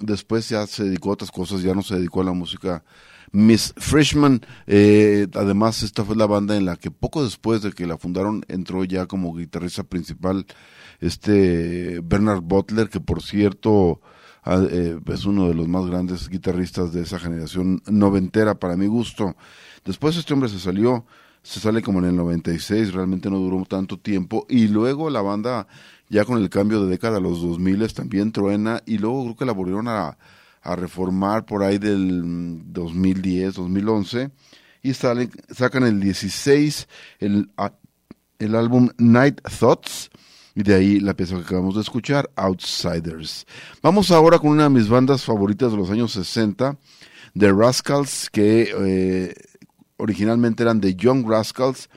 después 0.00 0.48
ya 0.48 0.66
se 0.66 0.84
dedicó 0.84 1.10
a 1.10 1.14
otras 1.14 1.30
cosas, 1.30 1.62
ya 1.62 1.74
no 1.74 1.82
se 1.82 1.96
dedicó 1.96 2.20
a 2.20 2.24
la 2.24 2.32
música. 2.32 2.84
Miss 3.32 3.74
Freshman, 3.76 4.42
eh, 4.68 5.26
además 5.34 5.82
esta 5.82 6.04
fue 6.04 6.14
la 6.14 6.26
banda 6.26 6.56
en 6.56 6.66
la 6.66 6.76
que 6.76 6.92
poco 6.92 7.24
después 7.24 7.62
de 7.62 7.72
que 7.72 7.86
la 7.86 7.98
fundaron 7.98 8.44
entró 8.46 8.84
ya 8.84 9.06
como 9.06 9.34
guitarrista 9.34 9.82
principal 9.82 10.46
este 11.00 12.00
Bernard 12.00 12.42
Butler, 12.42 12.88
que 12.88 13.00
por 13.00 13.22
cierto 13.22 14.00
ah, 14.44 14.62
eh, 14.70 15.00
es 15.06 15.24
uno 15.24 15.48
de 15.48 15.54
los 15.54 15.66
más 15.66 15.86
grandes 15.86 16.28
guitarristas 16.28 16.92
de 16.92 17.02
esa 17.02 17.18
generación 17.18 17.82
noventera 17.86 18.54
para 18.54 18.76
mi 18.76 18.86
gusto. 18.86 19.34
Después 19.84 20.16
este 20.16 20.32
hombre 20.32 20.48
se 20.48 20.60
salió, 20.60 21.04
se 21.42 21.58
sale 21.58 21.82
como 21.82 21.98
en 21.98 22.06
el 22.06 22.16
96, 22.16 22.94
realmente 22.94 23.30
no 23.30 23.38
duró 23.38 23.64
tanto 23.64 23.98
tiempo 23.98 24.46
y 24.48 24.68
luego 24.68 25.10
la 25.10 25.22
banda 25.22 25.66
ya 26.08 26.24
con 26.24 26.38
el 26.38 26.50
cambio 26.50 26.82
de 26.82 26.90
década 26.90 27.20
los 27.20 27.40
2000 27.40 27.92
también 27.92 28.32
truena 28.32 28.82
y 28.86 28.98
luego 28.98 29.22
creo 29.24 29.36
que 29.36 29.44
la 29.44 29.52
volvieron 29.52 29.88
a, 29.88 30.16
a 30.62 30.76
reformar 30.76 31.44
por 31.44 31.62
ahí 31.62 31.78
del 31.78 32.24
mm, 32.24 32.72
2010, 32.72 33.54
2011 33.54 34.30
y 34.82 34.94
salen, 34.94 35.30
sacan 35.50 35.84
el 35.84 36.00
16 36.00 36.88
el, 37.20 37.50
el 38.38 38.54
álbum 38.54 38.90
Night 38.98 39.40
Thoughts 39.58 40.10
y 40.54 40.62
de 40.62 40.74
ahí 40.74 41.00
la 41.00 41.14
pieza 41.14 41.36
que 41.36 41.42
acabamos 41.42 41.74
de 41.74 41.80
escuchar, 41.80 42.30
Outsiders. 42.36 43.44
Vamos 43.82 44.10
ahora 44.10 44.38
con 44.38 44.50
una 44.50 44.64
de 44.64 44.70
mis 44.70 44.88
bandas 44.88 45.24
favoritas 45.24 45.72
de 45.72 45.78
los 45.78 45.90
años 45.90 46.12
60, 46.12 46.78
The 47.36 47.52
Rascals, 47.52 48.30
que 48.30 48.72
eh, 48.78 49.34
originalmente 49.96 50.62
eran 50.62 50.80
The 50.80 50.94
Young 50.94 51.28
Rascals 51.28 51.88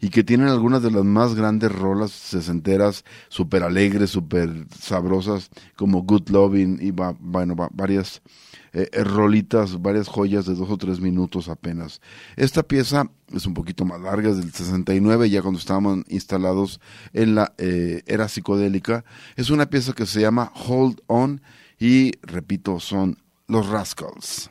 y 0.00 0.10
que 0.10 0.22
tienen 0.24 0.48
algunas 0.48 0.82
de 0.82 0.90
las 0.90 1.04
más 1.04 1.34
grandes 1.34 1.72
rolas 1.72 2.10
sesenteras, 2.12 3.04
súper 3.28 3.62
alegres, 3.62 4.10
súper 4.10 4.66
sabrosas, 4.78 5.50
como 5.76 6.02
Good 6.02 6.28
Loving 6.28 6.78
y 6.80 6.90
bueno, 6.90 7.56
va- 7.56 7.70
varias 7.72 8.20
eh, 8.72 8.90
eh, 8.92 9.04
rolitas, 9.04 9.80
varias 9.80 10.06
joyas 10.08 10.44
de 10.44 10.54
dos 10.54 10.68
o 10.70 10.76
tres 10.76 11.00
minutos 11.00 11.48
apenas. 11.48 12.02
Esta 12.36 12.62
pieza 12.62 13.10
es 13.32 13.46
un 13.46 13.54
poquito 13.54 13.86
más 13.86 14.00
larga, 14.02 14.28
es 14.30 14.36
del 14.36 14.52
69, 14.52 15.30
ya 15.30 15.40
cuando 15.40 15.58
estábamos 15.58 16.00
instalados 16.08 16.78
en 17.14 17.34
la 17.34 17.54
eh, 17.56 18.02
era 18.06 18.28
psicodélica. 18.28 19.04
Es 19.36 19.48
una 19.48 19.66
pieza 19.70 19.94
que 19.94 20.04
se 20.04 20.20
llama 20.20 20.52
Hold 20.66 21.00
On 21.06 21.40
y, 21.78 22.12
repito, 22.22 22.80
son 22.80 23.16
los 23.48 23.66
Rascals. 23.68 24.50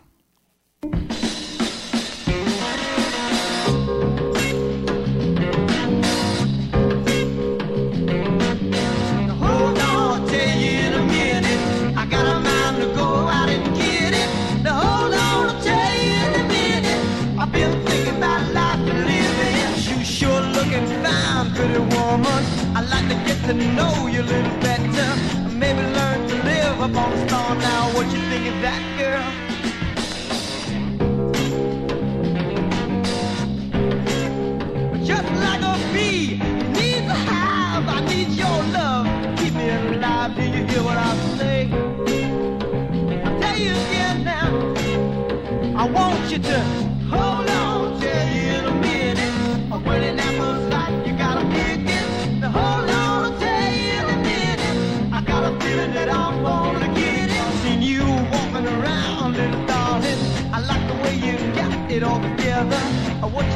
together. 62.56 62.78
I 63.22 63.26
want 63.26 63.55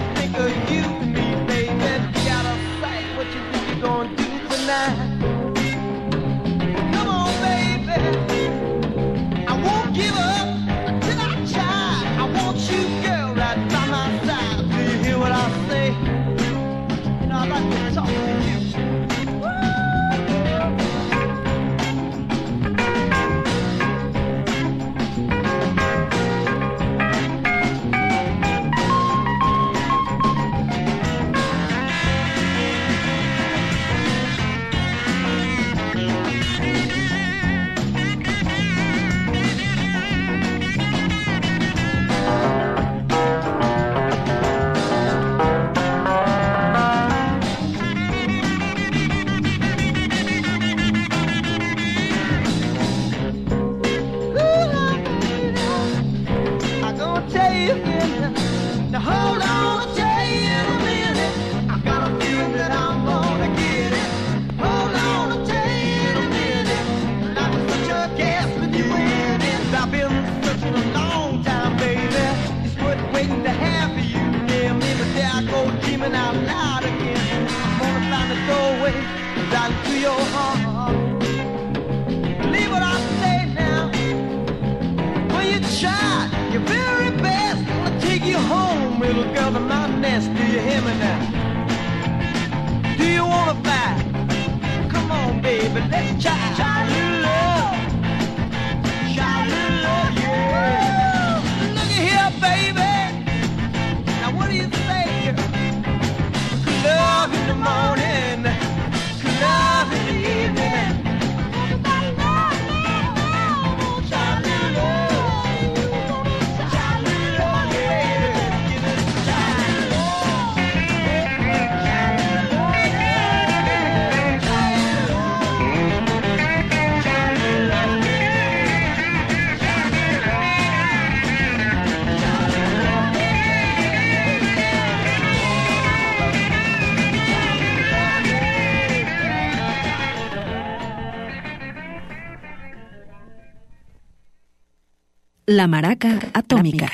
La 145.59 145.67
Maraca 145.67 146.17
Atómica. 146.33 146.89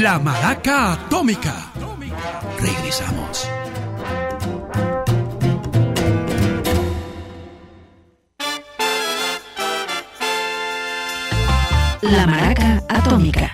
La 0.00 0.18
Maraca 0.18 0.92
Atómica. 0.94 1.54
Regresamos. 2.58 3.46
La 12.00 12.26
Maraca 12.26 12.82
Atómica. 12.88 13.51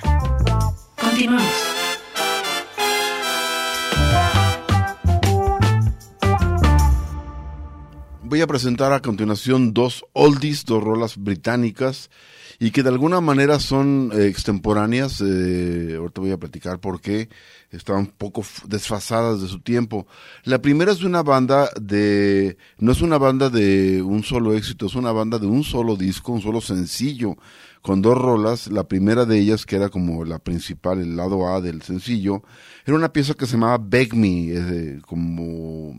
Presentar 8.48 8.92
a 8.92 9.00
continuación 9.00 9.72
dos 9.72 10.04
oldies, 10.12 10.64
dos 10.64 10.82
rolas 10.82 11.16
británicas 11.16 12.10
y 12.58 12.72
que 12.72 12.82
de 12.82 12.88
alguna 12.88 13.20
manera 13.20 13.60
son 13.60 14.10
eh, 14.12 14.26
extemporáneas. 14.26 15.20
eh, 15.24 15.94
ahorita 15.96 16.20
voy 16.20 16.32
a 16.32 16.38
platicar 16.38 16.80
por 16.80 17.00
qué 17.00 17.28
están 17.70 17.96
un 17.98 18.06
poco 18.06 18.44
desfasadas 18.66 19.40
de 19.40 19.48
su 19.48 19.60
tiempo. 19.60 20.06
La 20.42 20.60
primera 20.60 20.90
es 20.90 20.98
de 20.98 21.06
una 21.06 21.22
banda 21.22 21.70
de, 21.80 22.56
no 22.78 22.92
es 22.92 23.00
una 23.00 23.18
banda 23.18 23.50
de 23.50 24.02
un 24.02 24.24
solo 24.24 24.54
éxito, 24.54 24.86
es 24.86 24.96
una 24.96 25.12
banda 25.12 25.38
de 25.38 25.46
un 25.46 25.62
solo 25.62 25.94
disco, 25.96 26.32
un 26.32 26.42
solo 26.42 26.60
sencillo, 26.60 27.36
con 27.82 28.02
dos 28.02 28.18
rolas. 28.18 28.66
La 28.68 28.88
primera 28.88 29.24
de 29.24 29.38
ellas, 29.38 29.64
que 29.64 29.76
era 29.76 29.88
como 29.88 30.24
la 30.24 30.40
principal, 30.40 31.00
el 31.00 31.16
lado 31.16 31.48
A 31.48 31.60
del 31.60 31.82
sencillo, 31.82 32.42
era 32.84 32.96
una 32.96 33.12
pieza 33.12 33.34
que 33.34 33.46
se 33.46 33.52
llamaba 33.52 33.78
Beg 33.78 34.14
Me, 34.14 35.00
como 35.06 35.94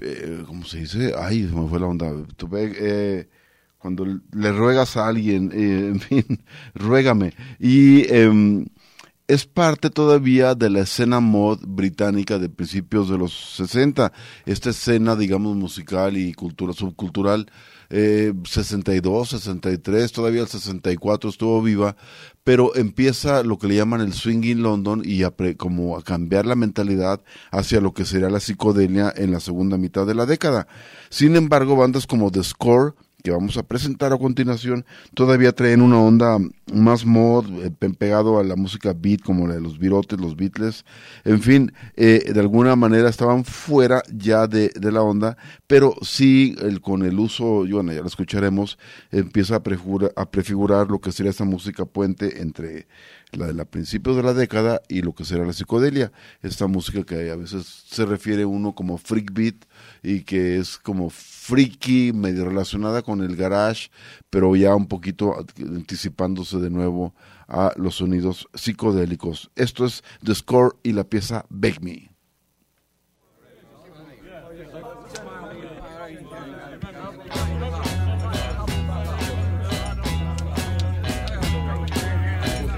eh, 0.00 0.42
¿cómo 0.46 0.64
se 0.64 0.80
dice? 0.80 1.14
Ay, 1.18 1.46
se 1.48 1.54
me 1.54 1.68
fue 1.68 1.80
la 1.80 1.86
onda. 1.86 2.12
Tú 2.36 2.48
eh, 2.54 3.28
cuando 3.78 4.04
le 4.04 4.52
ruegas 4.52 4.96
a 4.96 5.08
alguien, 5.08 5.50
eh, 5.54 5.88
en 5.92 6.00
fin, 6.00 6.24
ruégame. 6.74 7.32
Y 7.58 8.12
em, 8.12 8.66
es 9.28 9.46
parte 9.46 9.90
todavía 9.90 10.54
de 10.54 10.70
la 10.70 10.80
escena 10.80 11.20
mod 11.20 11.60
británica 11.66 12.38
de 12.38 12.48
principios 12.48 13.08
de 13.08 13.18
los 13.18 13.32
60. 13.56 14.12
Esta 14.44 14.70
escena, 14.70 15.16
digamos, 15.16 15.56
musical 15.56 16.16
y 16.16 16.32
cultura, 16.34 16.72
subcultural, 16.72 17.46
eh, 17.90 18.32
62, 18.44 19.28
63, 19.30 20.12
todavía 20.12 20.42
el 20.42 20.48
64 20.48 21.30
estuvo 21.30 21.62
viva, 21.62 21.96
pero 22.44 22.74
empieza 22.76 23.42
lo 23.42 23.58
que 23.58 23.68
le 23.68 23.76
llaman 23.76 24.00
el 24.00 24.12
swinging 24.12 24.62
London 24.62 25.02
y 25.04 25.22
a 25.22 25.30
pre- 25.30 25.56
como 25.56 25.96
a 25.96 26.02
cambiar 26.02 26.46
la 26.46 26.54
mentalidad 26.54 27.20
hacia 27.50 27.80
lo 27.80 27.92
que 27.92 28.04
sería 28.04 28.30
la 28.30 28.40
psicodelia 28.40 29.12
en 29.16 29.32
la 29.32 29.40
segunda 29.40 29.76
mitad 29.78 30.06
de 30.06 30.14
la 30.14 30.26
década. 30.26 30.66
Sin 31.10 31.36
embargo, 31.36 31.76
bandas 31.76 32.06
como 32.06 32.30
The 32.30 32.44
Score, 32.44 32.94
que 33.26 33.32
vamos 33.32 33.56
a 33.56 33.64
presentar 33.64 34.12
a 34.12 34.18
continuación, 34.18 34.84
todavía 35.14 35.50
traen 35.50 35.82
una 35.82 35.98
onda 35.98 36.38
más 36.72 37.04
mod, 37.04 37.44
eh, 37.64 37.72
pe- 37.76 37.90
pegado 37.90 38.38
a 38.38 38.44
la 38.44 38.54
música 38.54 38.94
beat, 38.96 39.20
como 39.20 39.48
la 39.48 39.54
de 39.54 39.60
los 39.60 39.80
virotes, 39.80 40.20
los 40.20 40.36
Beatles, 40.36 40.84
en 41.24 41.42
fin, 41.42 41.72
eh, 41.96 42.30
de 42.32 42.38
alguna 42.38 42.76
manera 42.76 43.08
estaban 43.08 43.44
fuera 43.44 44.00
ya 44.14 44.46
de, 44.46 44.68
de 44.68 44.92
la 44.92 45.02
onda, 45.02 45.36
pero 45.66 45.96
sí 46.02 46.54
el, 46.60 46.80
con 46.80 47.02
el 47.02 47.18
uso, 47.18 47.66
y 47.66 47.72
bueno, 47.72 47.92
ya 47.92 48.00
lo 48.02 48.06
escucharemos, 48.06 48.78
empieza 49.10 49.56
a 49.56 49.62
prefigurar, 49.64 50.12
a 50.14 50.30
prefigurar 50.30 50.88
lo 50.88 51.00
que 51.00 51.10
sería 51.10 51.30
esta 51.30 51.44
música 51.44 51.84
puente 51.84 52.40
entre 52.42 52.86
la 53.32 53.48
de 53.48 53.54
la 53.54 53.64
principios 53.64 54.14
de 54.16 54.22
la 54.22 54.34
década 54.34 54.80
y 54.88 55.02
lo 55.02 55.12
que 55.12 55.24
será 55.24 55.44
la 55.44 55.52
psicodelia, 55.52 56.12
esta 56.42 56.68
música 56.68 57.02
que 57.02 57.28
a 57.30 57.36
veces 57.36 57.66
se 57.90 58.06
refiere 58.06 58.44
uno 58.44 58.72
como 58.72 58.98
freak 58.98 59.32
beat 59.34 59.56
y 60.02 60.20
que 60.20 60.58
es 60.58 60.78
como 60.78 61.10
freaky, 61.10 62.12
medio 62.12 62.44
relacionada 62.44 63.02
con 63.02 63.15
el 63.22 63.36
garage, 63.36 63.90
pero 64.30 64.54
ya 64.56 64.74
un 64.74 64.86
poquito 64.86 65.34
anticipándose 65.58 66.58
de 66.58 66.70
nuevo 66.70 67.14
a 67.48 67.72
los 67.76 67.96
sonidos 67.96 68.48
psicodélicos. 68.54 69.50
Esto 69.54 69.84
es 69.84 70.02
The 70.24 70.34
Score 70.34 70.76
y 70.82 70.92
la 70.92 71.04
pieza 71.04 71.44
Beg 71.48 71.82
Me. 71.82 72.10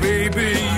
Baby, 0.00 0.77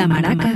La 0.00 0.08
Maraca 0.08 0.49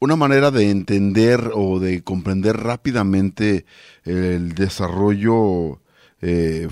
una 0.00 0.16
manera 0.16 0.50
de 0.50 0.70
entender 0.70 1.50
o 1.54 1.78
de 1.78 2.02
comprender 2.02 2.56
rápidamente 2.56 3.66
el 4.04 4.54
desarrollo 4.54 5.80
eh, 6.22 6.68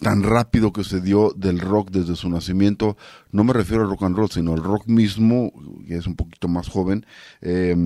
tan 0.00 0.22
rápido 0.22 0.72
que 0.72 0.82
se 0.82 1.00
dio 1.00 1.32
del 1.36 1.60
rock 1.60 1.90
desde 1.90 2.16
su 2.16 2.28
nacimiento. 2.28 2.96
No 3.30 3.44
me 3.44 3.52
refiero 3.52 3.82
al 3.84 3.90
rock 3.90 4.02
and 4.04 4.16
roll, 4.16 4.30
sino 4.30 4.54
al 4.54 4.62
rock 4.62 4.86
mismo, 4.86 5.52
que 5.86 5.96
es 5.96 6.06
un 6.06 6.16
poquito 6.16 6.48
más 6.48 6.68
joven. 6.68 7.04
Eh, 7.42 7.76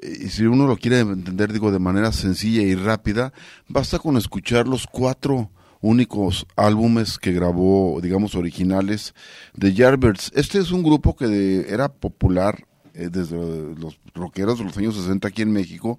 y 0.00 0.28
si 0.28 0.44
uno 0.44 0.68
lo 0.68 0.76
quiere 0.76 1.00
entender, 1.00 1.52
digo, 1.52 1.72
de 1.72 1.80
manera 1.80 2.12
sencilla 2.12 2.62
y 2.62 2.76
rápida, 2.76 3.32
basta 3.66 3.98
con 3.98 4.16
escuchar 4.16 4.68
los 4.68 4.86
cuatro 4.86 5.50
únicos 5.80 6.46
álbumes 6.56 7.18
que 7.18 7.32
grabó, 7.32 8.00
digamos, 8.00 8.36
originales 8.36 9.12
de 9.54 9.74
Yardbirds. 9.74 10.30
Este 10.36 10.58
es 10.58 10.70
un 10.70 10.84
grupo 10.84 11.16
que 11.16 11.26
de- 11.26 11.72
era 11.72 11.88
popular 11.92 12.67
eh, 12.98 13.08
desde 13.10 13.36
los 13.76 13.98
rockeros 14.14 14.58
de 14.58 14.64
los 14.64 14.76
años 14.76 14.96
60 14.96 15.28
aquí 15.28 15.42
en 15.42 15.52
México, 15.52 15.98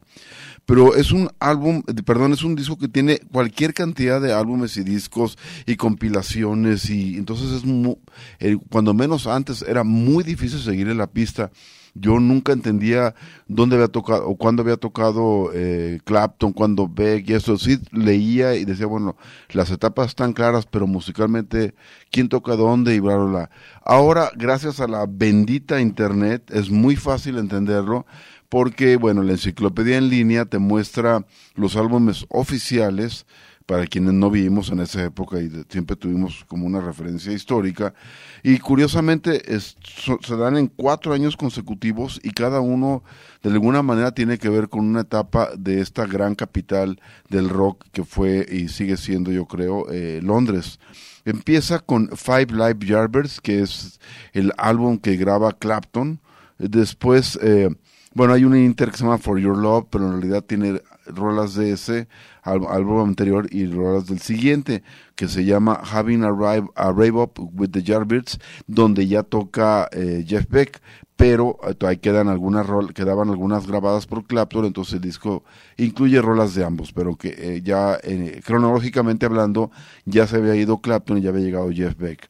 pero 0.65 0.95
es 0.95 1.11
un 1.11 1.29
álbum, 1.39 1.81
eh, 1.87 1.93
perdón, 2.03 2.33
es 2.33 2.43
un 2.43 2.55
disco 2.55 2.77
que 2.77 2.87
tiene 2.87 3.19
cualquier 3.31 3.73
cantidad 3.73 4.21
de 4.21 4.33
álbumes 4.33 4.77
y 4.77 4.83
discos 4.83 5.37
y 5.65 5.75
compilaciones 5.77 6.89
y 6.89 7.15
entonces 7.17 7.51
es 7.51 7.65
mu- 7.65 7.97
eh, 8.39 8.57
cuando 8.69 8.93
menos 8.93 9.25
antes 9.25 9.61
era 9.63 9.83
muy 9.83 10.23
difícil 10.23 10.59
seguirle 10.59 10.93
la 10.93 11.07
pista. 11.07 11.49
Yo 11.95 12.19
nunca 12.19 12.53
entendía 12.53 13.15
dónde 13.47 13.75
había 13.75 13.87
tocado 13.87 14.27
o 14.27 14.35
cuándo 14.35 14.61
había 14.61 14.77
tocado 14.77 15.51
eh, 15.53 15.99
Clapton, 16.05 16.53
cuándo 16.53 16.87
Beck 16.87 17.29
y 17.29 17.33
eso. 17.33 17.57
Sí 17.57 17.79
leía 17.91 18.55
y 18.55 18.65
decía, 18.65 18.85
bueno, 18.85 19.15
las 19.49 19.71
etapas 19.71 20.07
están 20.07 20.33
claras, 20.33 20.65
pero 20.65 20.87
musicalmente, 20.87 21.73
¿quién 22.11 22.29
toca 22.29 22.55
dónde? 22.55 22.95
Y 22.95 22.99
bla, 22.99 23.15
bla, 23.15 23.25
bla. 23.25 23.49
Ahora, 23.83 24.31
gracias 24.35 24.79
a 24.79 24.87
la 24.87 25.05
bendita 25.07 25.81
Internet, 25.81 26.51
es 26.51 26.69
muy 26.69 26.95
fácil 26.95 27.37
entenderlo 27.37 28.05
porque, 28.49 28.95
bueno, 28.95 29.21
la 29.21 29.33
enciclopedia 29.33 29.97
en 29.97 30.09
línea 30.09 30.45
te 30.45 30.57
muestra 30.57 31.25
los 31.53 31.75
álbumes 31.75 32.25
oficiales 32.29 33.27
para 33.69 33.85
quienes 33.85 34.15
no 34.15 34.31
vivimos 34.31 34.71
en 34.71 34.79
esa 34.79 35.03
época 35.03 35.39
y 35.39 35.51
siempre 35.69 35.95
tuvimos 35.95 36.43
como 36.47 36.65
una 36.65 36.81
referencia 36.81 37.31
histórica. 37.31 37.93
Y 38.41 38.57
curiosamente 38.57 39.43
se 39.59 40.35
dan 40.35 40.57
en 40.57 40.65
cuatro 40.69 41.13
años 41.13 41.37
consecutivos 41.37 42.19
y 42.23 42.31
cada 42.31 42.61
uno 42.61 43.03
de 43.43 43.51
alguna 43.51 43.83
manera 43.83 44.11
tiene 44.11 44.39
que 44.39 44.49
ver 44.49 44.69
con 44.69 44.87
una 44.87 45.01
etapa 45.01 45.49
de 45.55 45.81
esta 45.81 46.07
gran 46.07 46.33
capital 46.33 46.99
del 47.29 47.47
rock 47.47 47.85
que 47.91 48.03
fue 48.03 48.43
y 48.49 48.69
sigue 48.69 48.97
siendo, 48.97 49.31
yo 49.31 49.45
creo, 49.45 49.85
eh, 49.91 50.19
Londres. 50.23 50.79
Empieza 51.23 51.77
con 51.77 52.09
Five 52.17 52.47
Live 52.49 52.79
Yardbirds, 52.87 53.39
que 53.39 53.61
es 53.61 53.99
el 54.33 54.51
álbum 54.57 54.97
que 54.97 55.15
graba 55.15 55.51
Clapton. 55.51 56.19
Después, 56.57 57.37
eh, 57.43 57.69
bueno, 58.15 58.33
hay 58.33 58.45
un 58.45 58.57
inter 58.57 58.89
que 58.89 58.97
se 58.97 59.03
llama 59.03 59.19
For 59.19 59.37
Your 59.37 59.55
Love, 59.55 59.85
pero 59.91 60.07
en 60.07 60.13
realidad 60.13 60.43
tiene 60.43 60.81
rolas 61.05 61.53
de 61.53 61.71
ese 61.71 62.07
álbum 62.43 63.01
anterior 63.07 63.47
y 63.51 63.65
rolas 63.67 64.07
del 64.07 64.19
siguiente, 64.19 64.83
que 65.15 65.27
se 65.27 65.45
llama 65.45 65.81
Having 65.83 66.23
a 66.23 66.31
Rave, 66.31 66.67
a 66.75 66.91
Rave 66.91 67.11
Up 67.11 67.31
with 67.53 67.69
the 67.71 67.83
Yardbirds, 67.83 68.39
donde 68.67 69.07
ya 69.07 69.23
toca 69.23 69.87
eh, 69.91 70.23
Jeff 70.27 70.47
Beck, 70.49 70.81
pero 71.15 71.57
eh, 71.67 71.75
ahí 71.85 71.97
quedan 71.97 72.29
algunas 72.29 72.65
rol- 72.65 72.93
quedaban 72.93 73.29
algunas 73.29 73.67
grabadas 73.67 74.05
por 74.07 74.25
Clapton, 74.25 74.65
entonces 74.65 74.93
el 74.95 75.01
disco 75.01 75.43
incluye 75.77 76.21
rolas 76.21 76.55
de 76.55 76.63
ambos, 76.63 76.93
pero 76.93 77.15
que 77.17 77.35
eh, 77.37 77.61
ya 77.61 77.97
cronológicamente 78.45 79.25
hablando 79.25 79.71
ya 80.05 80.25
se 80.27 80.37
había 80.37 80.55
ido 80.55 80.79
Clapton 80.79 81.17
y 81.17 81.21
ya 81.21 81.29
había 81.29 81.43
llegado 81.43 81.69
Jeff 81.71 81.97
Beck. 81.97 82.27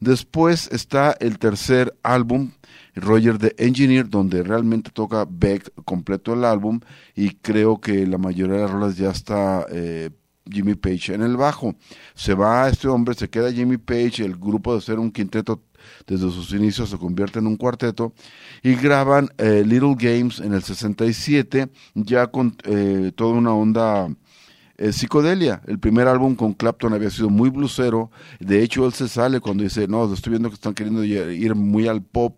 Después 0.00 0.68
está 0.72 1.16
el 1.20 1.38
tercer 1.38 1.96
álbum, 2.02 2.50
Roger 2.94 3.38
the 3.38 3.54
Engineer, 3.58 4.08
donde 4.08 4.42
realmente 4.42 4.90
toca 4.90 5.26
Beck 5.28 5.70
completo 5.84 6.34
el 6.34 6.44
álbum 6.44 6.80
y 7.14 7.30
creo 7.36 7.80
que 7.80 8.06
la 8.06 8.18
mayoría 8.18 8.56
de 8.56 8.62
las 8.62 8.70
rolas 8.70 8.96
ya 8.98 9.10
está 9.10 9.45
eh, 9.70 10.10
Jimmy 10.50 10.74
Page 10.74 11.14
en 11.14 11.22
el 11.22 11.36
bajo. 11.36 11.74
Se 12.14 12.34
va 12.34 12.68
este 12.68 12.88
hombre, 12.88 13.14
se 13.14 13.28
queda 13.28 13.52
Jimmy 13.52 13.78
Page, 13.78 14.24
el 14.24 14.36
grupo 14.36 14.74
de 14.74 14.80
ser 14.80 14.98
un 14.98 15.10
quinteto 15.10 15.62
desde 16.06 16.30
sus 16.30 16.52
inicios 16.52 16.90
se 16.90 16.98
convierte 16.98 17.38
en 17.38 17.46
un 17.46 17.56
cuarteto 17.56 18.12
y 18.62 18.74
graban 18.74 19.28
eh, 19.38 19.62
Little 19.64 19.94
Games 19.96 20.40
en 20.40 20.52
el 20.52 20.62
67 20.62 21.68
ya 21.94 22.26
con 22.28 22.56
eh, 22.64 23.12
toda 23.14 23.34
una 23.34 23.52
onda 23.52 24.08
eh, 24.78 24.92
psicodelia. 24.92 25.62
El 25.66 25.78
primer 25.78 26.06
álbum 26.06 26.34
con 26.34 26.52
Clapton 26.52 26.92
había 26.92 27.10
sido 27.10 27.30
muy 27.30 27.48
blusero. 27.48 28.10
De 28.40 28.62
hecho, 28.62 28.84
él 28.84 28.92
se 28.92 29.08
sale 29.08 29.40
cuando 29.40 29.64
dice, 29.64 29.88
no, 29.88 30.12
estoy 30.12 30.32
viendo 30.32 30.50
que 30.50 30.54
están 30.54 30.74
queriendo 30.74 31.02
ir 31.02 31.30
ir 31.30 31.54
muy 31.54 31.88
al 31.88 32.02
pop. 32.02 32.36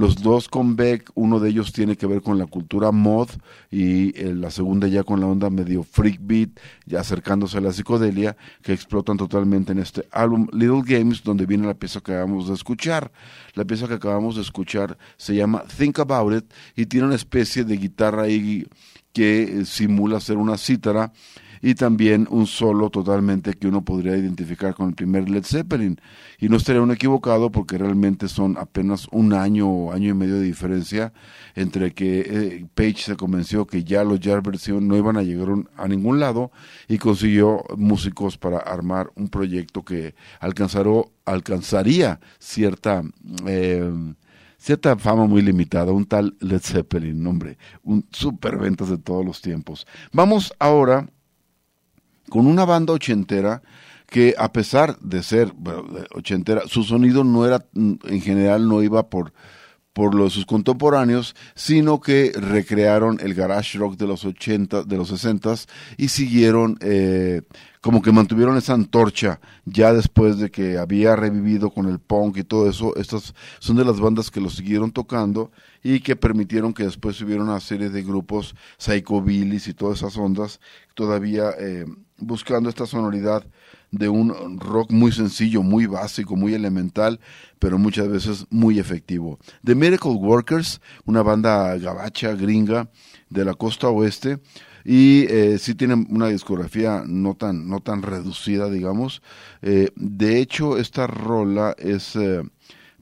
Los 0.00 0.22
dos 0.22 0.48
con 0.48 0.76
Beck, 0.76 1.10
uno 1.14 1.40
de 1.40 1.50
ellos 1.50 1.74
tiene 1.74 1.94
que 1.94 2.06
ver 2.06 2.22
con 2.22 2.38
la 2.38 2.46
cultura 2.46 2.90
mod 2.90 3.28
y 3.70 4.18
eh, 4.18 4.32
la 4.34 4.50
segunda 4.50 4.88
ya 4.88 5.04
con 5.04 5.20
la 5.20 5.26
onda 5.26 5.50
medio 5.50 5.82
freak 5.82 6.20
beat, 6.22 6.48
ya 6.86 7.00
acercándose 7.00 7.58
a 7.58 7.60
la 7.60 7.70
psicodelia, 7.70 8.34
que 8.62 8.72
explotan 8.72 9.18
totalmente 9.18 9.72
en 9.72 9.78
este 9.78 10.08
álbum 10.10 10.48
Little 10.54 10.84
Games, 10.86 11.22
donde 11.22 11.44
viene 11.44 11.66
la 11.66 11.74
pieza 11.74 12.00
que 12.00 12.12
acabamos 12.12 12.48
de 12.48 12.54
escuchar. 12.54 13.12
La 13.52 13.66
pieza 13.66 13.88
que 13.88 13.92
acabamos 13.92 14.36
de 14.36 14.40
escuchar 14.40 14.96
se 15.18 15.34
llama 15.34 15.64
Think 15.76 15.98
About 15.98 16.32
It 16.32 16.50
y 16.76 16.86
tiene 16.86 17.08
una 17.08 17.16
especie 17.16 17.64
de 17.64 17.76
guitarra 17.76 18.22
ahí 18.22 18.66
que 19.12 19.42
eh, 19.42 19.64
simula 19.66 20.18
ser 20.20 20.38
una 20.38 20.56
cítara 20.56 21.12
y 21.62 21.74
también 21.74 22.26
un 22.30 22.46
solo 22.46 22.90
totalmente 22.90 23.54
que 23.54 23.68
uno 23.68 23.82
podría 23.82 24.16
identificar 24.16 24.74
con 24.74 24.88
el 24.88 24.94
primer 24.94 25.28
Led 25.28 25.44
Zeppelin. 25.44 26.00
Y 26.38 26.48
no 26.48 26.56
estaría 26.56 26.82
uno 26.82 26.92
equivocado 26.92 27.50
porque 27.50 27.78
realmente 27.78 28.28
son 28.28 28.56
apenas 28.56 29.08
un 29.12 29.32
año 29.32 29.68
o 29.68 29.92
año 29.92 30.10
y 30.10 30.14
medio 30.14 30.36
de 30.36 30.42
diferencia 30.42 31.12
entre 31.54 31.92
que 31.92 32.20
eh, 32.20 32.66
Page 32.74 33.02
se 33.02 33.16
convenció 33.16 33.66
que 33.66 33.84
ya 33.84 34.04
los 34.04 34.20
Yardbirds 34.20 34.68
no 34.80 34.96
iban 34.96 35.16
a 35.16 35.22
llegar 35.22 35.48
a 35.76 35.88
ningún 35.88 36.20
lado 36.20 36.50
y 36.88 36.98
consiguió 36.98 37.64
músicos 37.76 38.38
para 38.38 38.58
armar 38.58 39.10
un 39.16 39.28
proyecto 39.28 39.84
que 39.84 40.14
alcanzaró, 40.40 41.12
alcanzaría 41.24 42.20
cierta... 42.38 43.02
eh, 43.46 44.14
cierta 44.60 44.94
fama 44.98 45.24
muy 45.26 45.40
limitada, 45.40 45.90
un 45.90 46.04
tal 46.04 46.36
Led 46.40 46.60
Zeppelin, 46.60 47.26
hombre, 47.26 47.56
un 47.82 48.04
superventas 48.10 48.90
de 48.90 48.98
todos 48.98 49.24
los 49.24 49.40
tiempos. 49.40 49.86
Vamos 50.12 50.52
ahora 50.58 51.08
con 52.30 52.46
una 52.46 52.64
banda 52.64 52.94
ochentera 52.94 53.60
que 54.06 54.34
a 54.36 54.52
pesar 54.52 54.98
de 55.00 55.22
ser 55.22 55.52
ochentera, 56.14 56.62
su 56.66 56.82
sonido 56.82 57.22
no 57.22 57.46
era, 57.46 57.64
mm, 57.72 57.94
en 58.08 58.20
general 58.20 58.68
no 58.68 58.82
iba 58.82 59.08
por, 59.08 59.32
por 59.92 60.14
lo 60.14 60.24
de 60.24 60.30
sus 60.30 60.46
contemporáneos, 60.46 61.34
sino 61.54 62.00
que 62.00 62.32
recrearon 62.34 63.18
el 63.20 63.34
garage 63.34 63.78
rock 63.78 63.96
de 63.96 64.06
los 64.06 64.24
80, 64.24 64.84
de 64.84 64.96
los 64.96 65.08
60 65.08 65.54
y 65.96 66.08
siguieron, 66.08 66.76
eh, 66.80 67.42
como 67.80 68.02
que 68.02 68.12
mantuvieron 68.12 68.56
esa 68.56 68.74
antorcha 68.74 69.40
ya 69.64 69.92
después 69.92 70.38
de 70.38 70.50
que 70.50 70.78
había 70.78 71.16
revivido 71.16 71.70
con 71.70 71.86
el 71.86 71.98
punk 71.98 72.38
y 72.38 72.44
todo 72.44 72.68
eso. 72.68 72.94
Estas 72.96 73.34
son 73.58 73.76
de 73.76 73.84
las 73.84 74.00
bandas 74.00 74.30
que 74.30 74.40
lo 74.40 74.50
siguieron 74.50 74.92
tocando 74.92 75.50
y 75.82 76.00
que 76.00 76.16
permitieron 76.16 76.74
que 76.74 76.84
después 76.84 77.20
hubiera 77.20 77.42
una 77.42 77.60
serie 77.60 77.90
de 77.90 78.02
grupos 78.02 78.54
psychobillies 78.78 79.68
y 79.68 79.74
todas 79.74 79.98
esas 79.98 80.16
ondas, 80.16 80.60
todavía 80.94 81.50
eh, 81.58 81.84
buscando 82.20 82.68
esta 82.68 82.86
sonoridad 82.86 83.44
de 83.90 84.08
un 84.08 84.58
rock 84.60 84.90
muy 84.92 85.12
sencillo, 85.12 85.62
muy 85.62 85.86
básico, 85.86 86.36
muy 86.36 86.54
elemental, 86.54 87.20
pero 87.58 87.78
muchas 87.78 88.08
veces 88.08 88.46
muy 88.50 88.78
efectivo. 88.78 89.38
The 89.64 89.74
Miracle 89.74 90.12
Workers, 90.12 90.80
una 91.04 91.22
banda 91.22 91.76
gabacha, 91.76 92.34
gringa, 92.34 92.88
de 93.28 93.44
la 93.44 93.54
costa 93.54 93.88
oeste, 93.88 94.40
y 94.84 95.26
eh, 95.28 95.58
sí 95.58 95.74
tienen 95.74 96.06
una 96.10 96.28
discografía 96.28 97.02
no 97.06 97.34
tan, 97.34 97.68
no 97.68 97.80
tan 97.80 98.02
reducida, 98.02 98.70
digamos. 98.70 99.22
Eh, 99.62 99.90
de 99.96 100.40
hecho, 100.40 100.78
esta 100.78 101.06
rola 101.06 101.74
es 101.78 102.16
eh, 102.16 102.42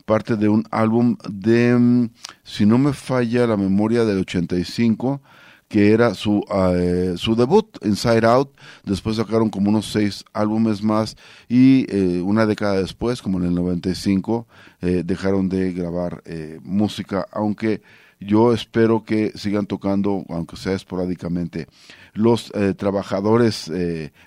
parte 0.05 0.37
de 0.37 0.49
un 0.49 0.64
álbum 0.71 1.16
de, 1.29 1.77
mm, 1.77 2.11
si 2.43 2.66
no 2.66 2.79
me 2.79 2.93
falla 2.93 3.47
la 3.47 3.57
memoria, 3.57 4.05
del 4.05 4.19
85, 4.19 5.23
que 5.69 5.93
era 5.93 6.14
su, 6.14 6.43
eh, 6.75 7.14
su 7.16 7.37
debut, 7.37 7.77
Inside 7.85 8.27
Out. 8.27 8.57
Después 8.85 9.16
sacaron 9.16 9.51
como 9.51 9.69
unos 9.69 9.87
seis 9.93 10.25
álbumes 10.33 10.83
más 10.83 11.16
y 11.49 11.85
eh, 11.95 12.23
una 12.23 12.47
década 12.47 12.81
después, 12.81 13.21
como 13.21 13.39
en 13.39 13.45
el 13.45 13.55
95, 13.55 14.47
eh, 14.81 15.03
dejaron 15.05 15.49
de 15.51 15.73
grabar 15.73 16.23
eh, 16.25 16.59
música, 16.62 17.27
aunque 17.33 17.83
yo 18.21 18.53
espero 18.53 19.05
que 19.05 19.31
sigan 19.37 19.66
tocando, 19.66 20.25
aunque 20.31 20.57
sea 20.57 20.73
esporádicamente. 20.73 21.69
Los 22.14 22.51
eh, 22.55 22.75
trabajadores 22.75 23.71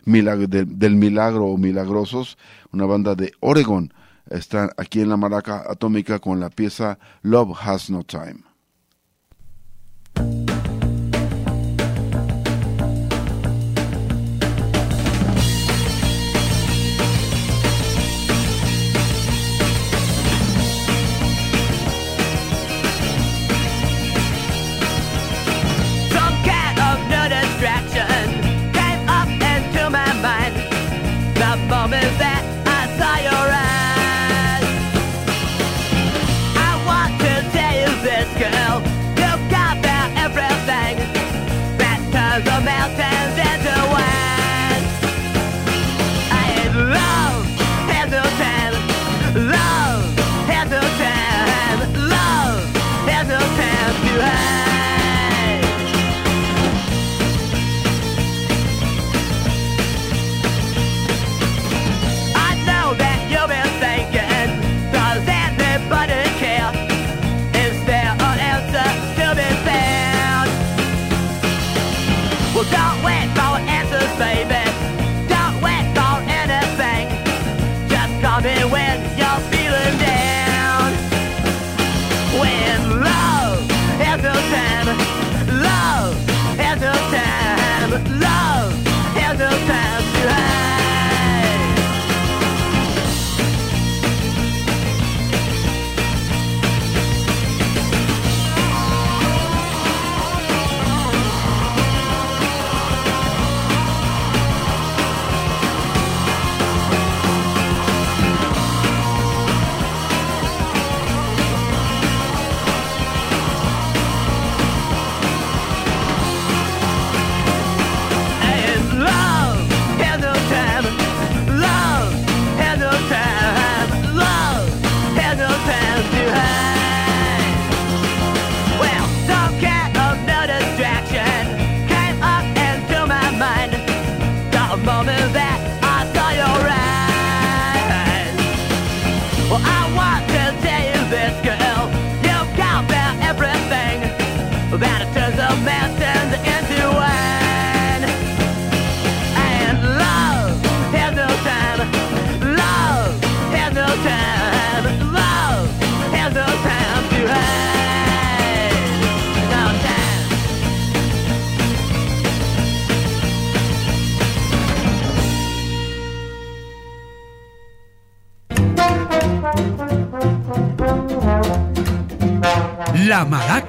milag- 0.06 0.48
de- 0.48 0.64
del 0.66 0.96
milagro 0.96 1.48
o 1.48 1.58
milagrosos, 1.58 2.38
una 2.72 2.86
banda 2.86 3.16
de 3.16 3.34
Oregon, 3.42 3.94
están 4.30 4.70
aquí 4.78 5.02
en 5.02 5.10
la 5.10 5.18
maraca 5.18 5.66
atómica 5.68 6.20
con 6.20 6.39
la 6.39 6.50
pieza 6.50 7.00
Love 7.22 7.58
Has 7.62 7.89
No 7.89 8.04
Time. 8.04 8.44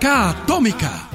Atómica. 0.05 1.12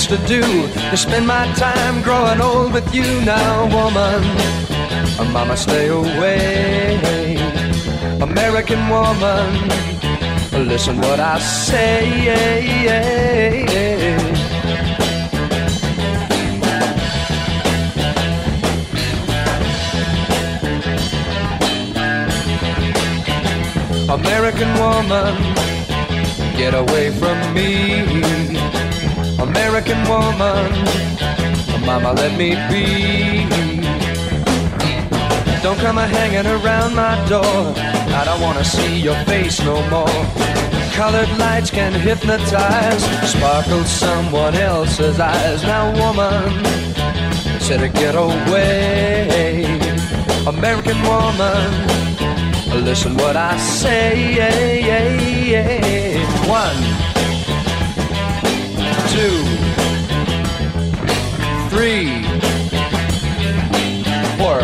Things 0.00 0.20
to 0.20 0.26
do 0.26 0.42
to 0.90 0.96
spend 0.96 1.26
my 1.26 1.46
time 1.54 2.02
growing 2.02 2.40
old 2.40 2.72
with 2.72 2.94
you 2.94 3.20
now, 3.22 3.62
woman. 3.64 4.22
Mama, 5.32 5.56
stay 5.56 5.88
away. 5.88 7.36
American 8.20 8.88
woman, 8.88 9.68
listen 10.68 10.96
what 10.98 11.20
I 11.20 11.38
say. 11.38 12.00
American 24.08 24.74
woman, 24.80 25.34
get 26.56 26.74
away 26.74 27.10
from 27.10 27.54
me. 27.54 28.49
American 29.50 29.98
woman, 30.08 30.70
mama, 31.84 32.12
let 32.12 32.38
me 32.38 32.50
be. 32.70 33.44
Don't 35.60 35.78
come 35.78 35.98
a 35.98 36.06
hanging 36.06 36.46
around 36.46 36.94
my 36.94 37.16
door. 37.28 37.74
I 38.18 38.22
don't 38.24 38.40
wanna 38.40 38.64
see 38.64 39.00
your 39.00 39.16
face 39.24 39.60
no 39.64 39.76
more. 39.90 40.20
Colored 40.94 41.32
lights 41.38 41.70
can 41.70 41.92
hypnotize, 41.92 43.02
sparkle 43.28 43.82
someone 43.84 44.54
else's 44.54 45.18
eyes. 45.18 45.62
Now, 45.64 45.84
woman, 46.00 46.64
said 47.58 47.80
to 47.80 47.88
get 47.88 48.14
away. 48.14 49.64
American 50.46 51.00
woman, 51.02 51.68
listen 52.84 53.16
what 53.16 53.36
I 53.36 53.56
say. 53.56 54.10
One, 56.46 56.89
two, 59.10 59.42
three, 61.68 62.22
four, 64.38 64.60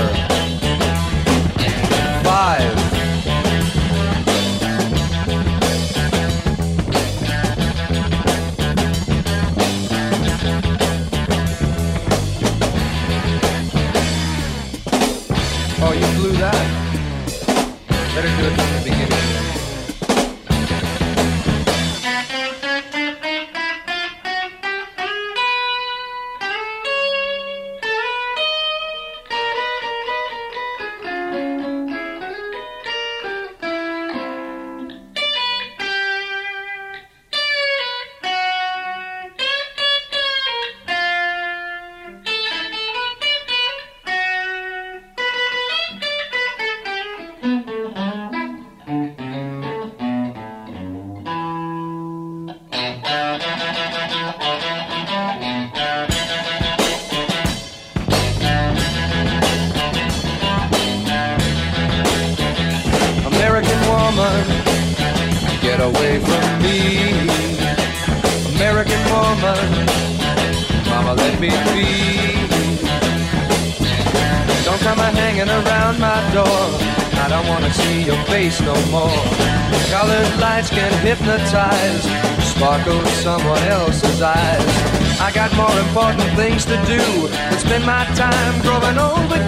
more 85.57 85.79
important 85.89 86.31
things 86.37 86.65
to 86.67 86.77
do. 86.85 87.01
Than 87.29 87.59
spend 87.59 87.85
my 87.87 88.05
time 88.15 88.61
growing 88.61 88.99
old 88.99 89.46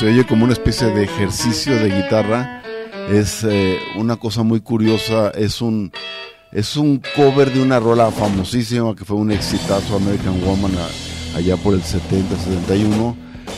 se 0.00 0.06
oye 0.06 0.26
como 0.26 0.44
una 0.44 0.52
especie 0.54 0.86
de 0.88 1.04
ejercicio 1.04 1.74
de 1.76 1.90
guitarra 1.90 2.62
es 3.10 3.44
eh, 3.44 3.78
una 3.98 4.16
cosa 4.16 4.42
muy 4.42 4.60
curiosa. 4.60 5.30
Es 5.30 5.60
un 5.60 5.92
es 6.52 6.76
un 6.76 7.00
cover 7.16 7.52
de 7.52 7.62
una 7.62 7.78
rola 7.78 8.10
famosísima 8.10 8.94
que 8.96 9.04
fue 9.04 9.16
un 9.16 9.30
exitazo 9.30 9.96
American 9.96 10.40
Woman 10.42 10.72
a- 10.76 11.36
allá 11.38 11.56
por 11.56 11.74
el 11.74 11.82
70, 11.82 12.36
71. 12.36 13.16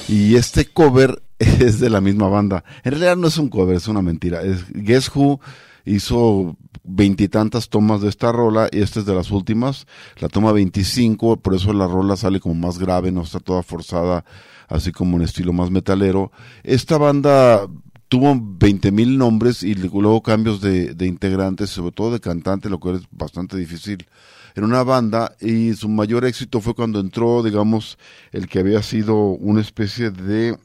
Y 0.08 0.34
este 0.36 0.64
cover 0.66 1.22
es 1.38 1.78
de 1.80 1.90
la 1.90 2.00
misma 2.00 2.28
banda. 2.28 2.64
En 2.82 2.92
realidad 2.92 3.16
no 3.16 3.28
es 3.28 3.38
un 3.38 3.48
cover, 3.48 3.76
es 3.76 3.86
una 3.88 4.02
mentira. 4.02 4.42
Es 4.42 4.64
Guess 4.72 5.10
Who 5.14 5.40
hizo 5.84 6.56
veintitantas 6.84 7.68
tomas 7.68 8.00
de 8.00 8.08
esta 8.08 8.32
rola 8.32 8.68
y 8.72 8.80
esta 8.82 9.00
es 9.00 9.06
de 9.06 9.14
las 9.14 9.30
últimas. 9.30 9.86
La 10.18 10.28
toma 10.28 10.52
25, 10.52 11.36
por 11.38 11.54
eso 11.54 11.72
la 11.72 11.86
rola 11.86 12.16
sale 12.16 12.40
como 12.40 12.54
más 12.54 12.78
grave, 12.78 13.12
no 13.12 13.22
está 13.22 13.38
toda 13.40 13.62
forzada, 13.62 14.24
así 14.72 14.90
como 14.90 15.16
en 15.16 15.22
estilo 15.22 15.52
más 15.52 15.70
metalero. 15.70 16.32
Esta 16.64 16.98
banda 16.98 17.66
tuvo 18.08 18.38
20 18.38 18.90
mil 18.92 19.18
nombres 19.18 19.62
y 19.62 19.74
luego 19.74 20.22
cambios 20.22 20.60
de, 20.60 20.94
integrantes, 21.06 21.70
sobre 21.70 21.92
todo 21.92 22.12
de 22.12 22.20
cantante, 22.20 22.68
lo 22.68 22.80
cual 22.80 22.96
es 22.96 23.02
bastante 23.10 23.56
difícil 23.56 24.06
en 24.54 24.64
una 24.64 24.82
banda 24.82 25.34
y 25.40 25.72
su 25.74 25.88
mayor 25.88 26.26
éxito 26.26 26.60
fue 26.60 26.74
cuando 26.74 27.00
entró, 27.00 27.42
digamos, 27.42 27.96
el 28.32 28.48
que 28.48 28.58
había 28.58 28.82
sido 28.82 29.16
una 29.16 29.62
especie 29.62 30.10
de 30.10 30.58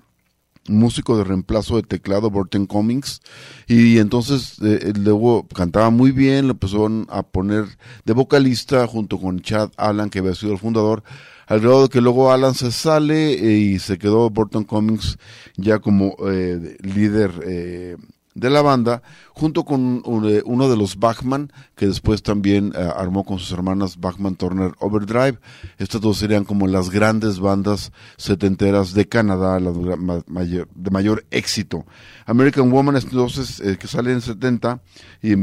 músico 0.67 1.17
de 1.17 1.23
reemplazo 1.23 1.77
de 1.77 1.83
teclado, 1.83 2.29
Burton 2.29 2.65
Cummings, 2.65 3.21
y 3.65 3.99
entonces 3.99 4.57
eh, 4.61 4.91
luego 4.97 5.47
cantaba 5.47 5.89
muy 5.89 6.11
bien, 6.11 6.47
lo 6.47 6.51
empezaron 6.51 7.07
a 7.09 7.23
poner 7.23 7.63
de 8.03 8.13
vocalista 8.13 8.85
junto 8.87 9.17
con 9.19 9.39
Chad 9.39 9.71
Allen, 9.77 10.09
que 10.09 10.19
había 10.19 10.35
sido 10.35 10.51
el 10.51 10.59
fundador, 10.59 11.03
al 11.47 11.59
grado 11.61 11.83
de 11.83 11.89
que 11.89 12.01
luego 12.01 12.31
Alan 12.31 12.53
se 12.53 12.71
sale 12.71 13.33
eh, 13.33 13.57
y 13.57 13.79
se 13.79 13.97
quedó 13.97 14.29
Burton 14.29 14.63
Cummings 14.63 15.17
ya 15.55 15.79
como 15.79 16.15
eh, 16.29 16.77
líder 16.81 17.31
eh, 17.45 17.97
de 18.35 18.51
la 18.51 18.61
banda, 18.61 19.01
junto 19.33 19.65
con 19.65 20.03
eh, 20.25 20.43
uno 20.45 20.69
de 20.69 20.77
los 20.77 20.97
Bachman, 20.99 21.51
que 21.75 21.87
después 21.87 22.21
también 22.21 22.71
eh, 22.75 22.87
armó 22.95 23.23
con 23.23 23.39
sus 23.39 23.51
hermanas 23.51 23.99
Bachman 23.99 24.35
Turner 24.35 24.73
Overdrive. 24.77 25.39
Estas 25.79 26.01
dos 26.01 26.19
serían 26.19 26.43
como 26.45 26.67
las 26.67 26.91
grandes 26.91 27.39
bandas 27.39 27.91
setenteras 28.15 28.93
de 28.93 29.07
Canadá, 29.07 29.59
de 29.59 30.91
mayor 30.91 31.25
éxito. 31.31 31.87
American 32.27 32.71
Woman 32.71 32.95
es 32.97 33.05
entonces 33.05 33.59
eh, 33.59 33.77
que 33.79 33.87
sale 33.87 34.11
en 34.11 34.21
70 34.21 34.81
y, 35.23 35.33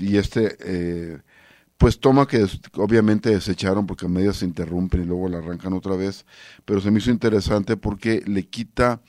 y 0.00 0.16
este... 0.16 0.56
eh, 0.60 1.18
pues 1.80 1.98
toma 1.98 2.28
que 2.28 2.46
obviamente 2.76 3.30
desecharon 3.30 3.86
porque 3.86 4.04
a 4.04 4.08
medias 4.10 4.36
se 4.36 4.44
interrumpen 4.44 5.00
y 5.00 5.06
luego 5.06 5.30
la 5.30 5.38
arrancan 5.38 5.72
otra 5.72 5.96
vez, 5.96 6.26
pero 6.66 6.78
se 6.82 6.90
me 6.90 6.98
hizo 6.98 7.10
interesante 7.10 7.78
porque 7.78 8.22
le 8.26 8.46
quita 8.46 9.00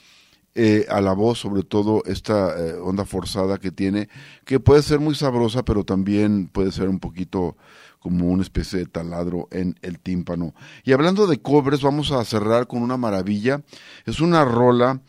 eh, 0.55 0.85
a 0.89 1.01
la 1.01 1.11
voz 1.11 1.39
sobre 1.39 1.63
todo 1.63 2.01
esta 2.05 2.57
eh, 2.57 2.75
onda 2.75 3.03
forzada 3.03 3.57
que 3.57 3.71
tiene, 3.71 4.07
que 4.45 4.61
puede 4.61 4.83
ser 4.83 5.01
muy 5.01 5.15
sabrosa, 5.15 5.65
pero 5.65 5.83
también 5.83 6.47
puede 6.47 6.71
ser 6.71 6.87
un 6.87 7.01
poquito 7.01 7.57
como 7.99 8.29
una 8.29 8.41
especie 8.41 8.79
de 8.79 8.85
taladro 8.85 9.49
en 9.51 9.77
el 9.81 9.99
tímpano. 9.99 10.55
Y 10.85 10.93
hablando 10.93 11.27
de 11.27 11.41
covers, 11.41 11.81
vamos 11.81 12.13
a 12.13 12.23
cerrar 12.23 12.67
con 12.67 12.81
una 12.83 12.95
maravilla. 12.95 13.61
Es 14.05 14.21
una 14.21 14.45
rola 14.45 15.01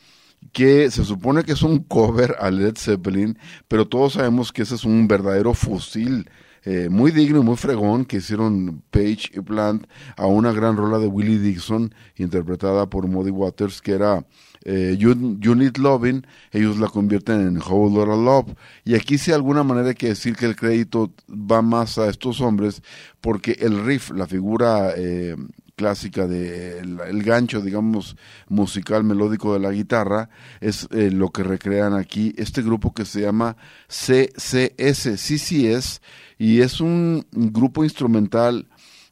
que 0.51 0.91
se 0.91 1.05
supone 1.05 1.45
que 1.45 1.53
es 1.53 1.63
un 1.63 1.79
cover 1.79 2.35
a 2.41 2.51
Led 2.51 2.77
Zeppelin, 2.77 3.39
pero 3.69 3.87
todos 3.87 4.15
sabemos 4.15 4.51
que 4.51 4.63
ese 4.63 4.75
es 4.75 4.83
un 4.83 5.07
verdadero 5.07 5.55
fusil 5.55 6.29
eh, 6.65 6.89
muy 6.89 7.11
digno 7.11 7.41
y 7.41 7.43
muy 7.43 7.57
fregón 7.57 8.05
que 8.05 8.19
hicieron 8.19 8.83
Page 8.91 9.31
y 9.35 9.41
Plant 9.41 9.87
a 10.17 10.27
una 10.27 10.53
gran 10.53 10.77
rola 10.77 10.99
de 10.99 11.07
Willie 11.07 11.39
Dixon 11.39 11.95
interpretada 12.17 12.89
por 12.89 13.07
Muddy 13.09 13.31
Waters 13.31 13.81
que 13.83 13.93
era 13.93 14.25
eh, 14.65 14.97
you, 14.97 15.15
Need 15.55 15.77
Loving, 15.79 16.25
ellos 16.53 16.79
la 16.79 16.89
convierten 16.89 17.41
en 17.41 17.59
Whole 17.59 17.95
Lotta 17.95 18.17
Love. 18.17 18.55
Y 18.85 18.95
aquí 18.95 19.19
sí 19.19 19.33
alguna 19.33 19.65
manera 19.65 19.89
hay 19.89 19.95
que 19.95 20.09
decir 20.09 20.37
que 20.37 20.47
el 20.47 20.57
crédito 20.57 21.13
va 21.29 21.63
más 21.63 21.99
a 21.99 22.09
estos 22.09 22.41
hombres 22.41 22.83
porque 23.21 23.57
el 23.61 23.85
riff, 23.85 24.11
la 24.11 24.27
figura 24.27 24.93
eh, 24.97 25.37
clásica 25.83 26.29
de 26.29 26.79
el, 26.79 27.01
el 27.01 27.23
gancho, 27.25 27.61
digamos, 27.61 28.17
musical 28.49 29.03
melódico 29.03 29.53
de 29.53 29.59
la 29.59 29.73
guitarra, 29.73 30.31
es 30.61 30.87
eh, 30.93 31.11
lo 31.11 31.31
que 31.31 31.43
recrean 31.43 31.93
aquí 31.93 32.33
este 32.37 32.63
grupo 32.63 32.95
que 32.95 33.05
se 33.05 33.21
llama 33.21 33.57
CCS, 33.89 35.17
CCS, 35.17 36.01
y 36.39 36.61
es 36.61 36.81
un 36.81 37.27
grupo 37.33 37.83
instrumental 37.83 38.69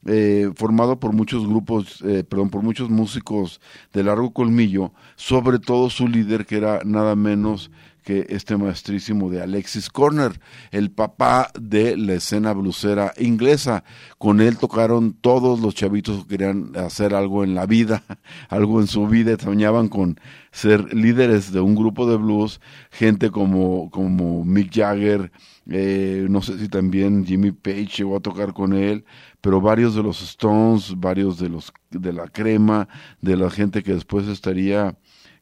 eh, 0.06 0.52
formado 0.54 1.00
por 1.00 1.12
muchos 1.12 1.44
grupos, 1.44 2.02
eh, 2.06 2.22
perdón, 2.22 2.50
por 2.50 2.62
muchos 2.62 2.88
músicos 2.88 3.60
de 3.92 4.04
largo 4.04 4.32
colmillo, 4.32 4.92
sobre 5.16 5.58
todo 5.58 5.90
su 5.90 6.06
líder 6.06 6.46
que 6.46 6.56
era 6.56 6.82
nada 6.84 7.16
menos 7.16 7.72
este 8.10 8.56
maestrísimo 8.56 9.30
de 9.30 9.42
Alexis 9.42 9.88
Corner, 9.88 10.40
el 10.70 10.90
papá 10.90 11.50
de 11.58 11.96
la 11.96 12.14
escena 12.14 12.52
blusera 12.52 13.12
inglesa. 13.18 13.84
Con 14.18 14.40
él 14.40 14.58
tocaron 14.58 15.12
todos 15.12 15.60
los 15.60 15.74
chavitos 15.74 16.22
que 16.22 16.36
querían 16.36 16.76
hacer 16.76 17.14
algo 17.14 17.44
en 17.44 17.54
la 17.54 17.66
vida, 17.66 18.02
algo 18.48 18.80
en 18.80 18.86
su 18.86 19.06
vida, 19.06 19.36
soñaban 19.38 19.88
con 19.88 20.20
ser 20.52 20.92
líderes 20.94 21.52
de 21.52 21.60
un 21.60 21.74
grupo 21.74 22.08
de 22.08 22.16
blues, 22.16 22.60
gente 22.90 23.30
como, 23.30 23.90
como 23.90 24.44
Mick 24.44 24.74
Jagger, 24.74 25.30
eh, 25.72 26.26
no 26.28 26.42
sé 26.42 26.58
si 26.58 26.68
también 26.68 27.24
Jimmy 27.24 27.52
Page 27.52 27.88
llegó 27.98 28.16
a 28.16 28.20
tocar 28.20 28.52
con 28.52 28.72
él, 28.72 29.04
pero 29.40 29.60
varios 29.60 29.94
de 29.94 30.02
los 30.02 30.20
Stones, 30.22 30.94
varios 30.98 31.38
de 31.38 31.48
los 31.48 31.72
de 31.90 32.12
la 32.12 32.26
crema, 32.26 32.88
de 33.20 33.36
la 33.36 33.50
gente 33.50 33.82
que 33.82 33.94
después 33.94 34.26
estaría 34.26 34.96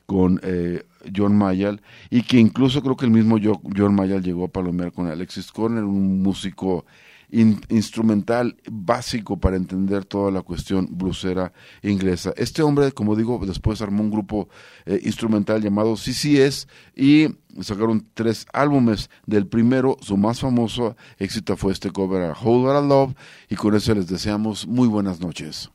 con 0.09 0.41
eh, 0.43 0.85
John 1.15 1.37
Mayall 1.37 1.83
y 2.09 2.23
que 2.23 2.39
incluso 2.39 2.81
creo 2.83 2.97
que 2.97 3.05
el 3.05 3.11
mismo 3.11 3.37
Jo- 3.39 3.61
John 3.77 3.95
Mayall 3.95 4.23
llegó 4.23 4.47
a 4.47 4.49
palomear 4.49 4.91
con 4.91 5.07
Alexis 5.07 5.53
Corner, 5.53 5.85
un 5.85 6.23
músico 6.23 6.87
in- 7.31 7.61
instrumental 7.69 8.57
básico 8.71 9.37
para 9.37 9.57
entender 9.57 10.07
toda 10.07 10.31
la 10.31 10.41
cuestión 10.41 10.89
blusera 10.91 11.53
inglesa. 11.83 12.33
Este 12.39 12.63
hombre, 12.63 12.91
como 12.93 13.17
digo, 13.17 13.39
después 13.47 13.83
armó 13.83 14.03
un 14.03 14.11
grupo 14.11 14.49
eh, 14.87 14.99
instrumental 15.05 15.61
llamado 15.61 15.95
CCS 15.95 16.69
y 16.97 17.29
sacaron 17.61 18.07
tres 18.15 18.47
álbumes. 18.55 19.11
Del 19.27 19.47
primero, 19.47 19.99
su 20.01 20.17
más 20.17 20.41
famoso 20.41 20.97
éxito 21.19 21.55
fue 21.59 21.73
este 21.75 21.91
cover 21.91 22.23
a 22.23 22.33
Whole 22.33 22.65
Lotta 22.65 22.81
Love 22.81 23.15
y 23.51 23.57
con 23.57 23.75
eso 23.75 23.95
les 23.95 24.07
deseamos 24.07 24.67
muy 24.67 24.89
buenas 24.89 25.21
noches. 25.21 25.71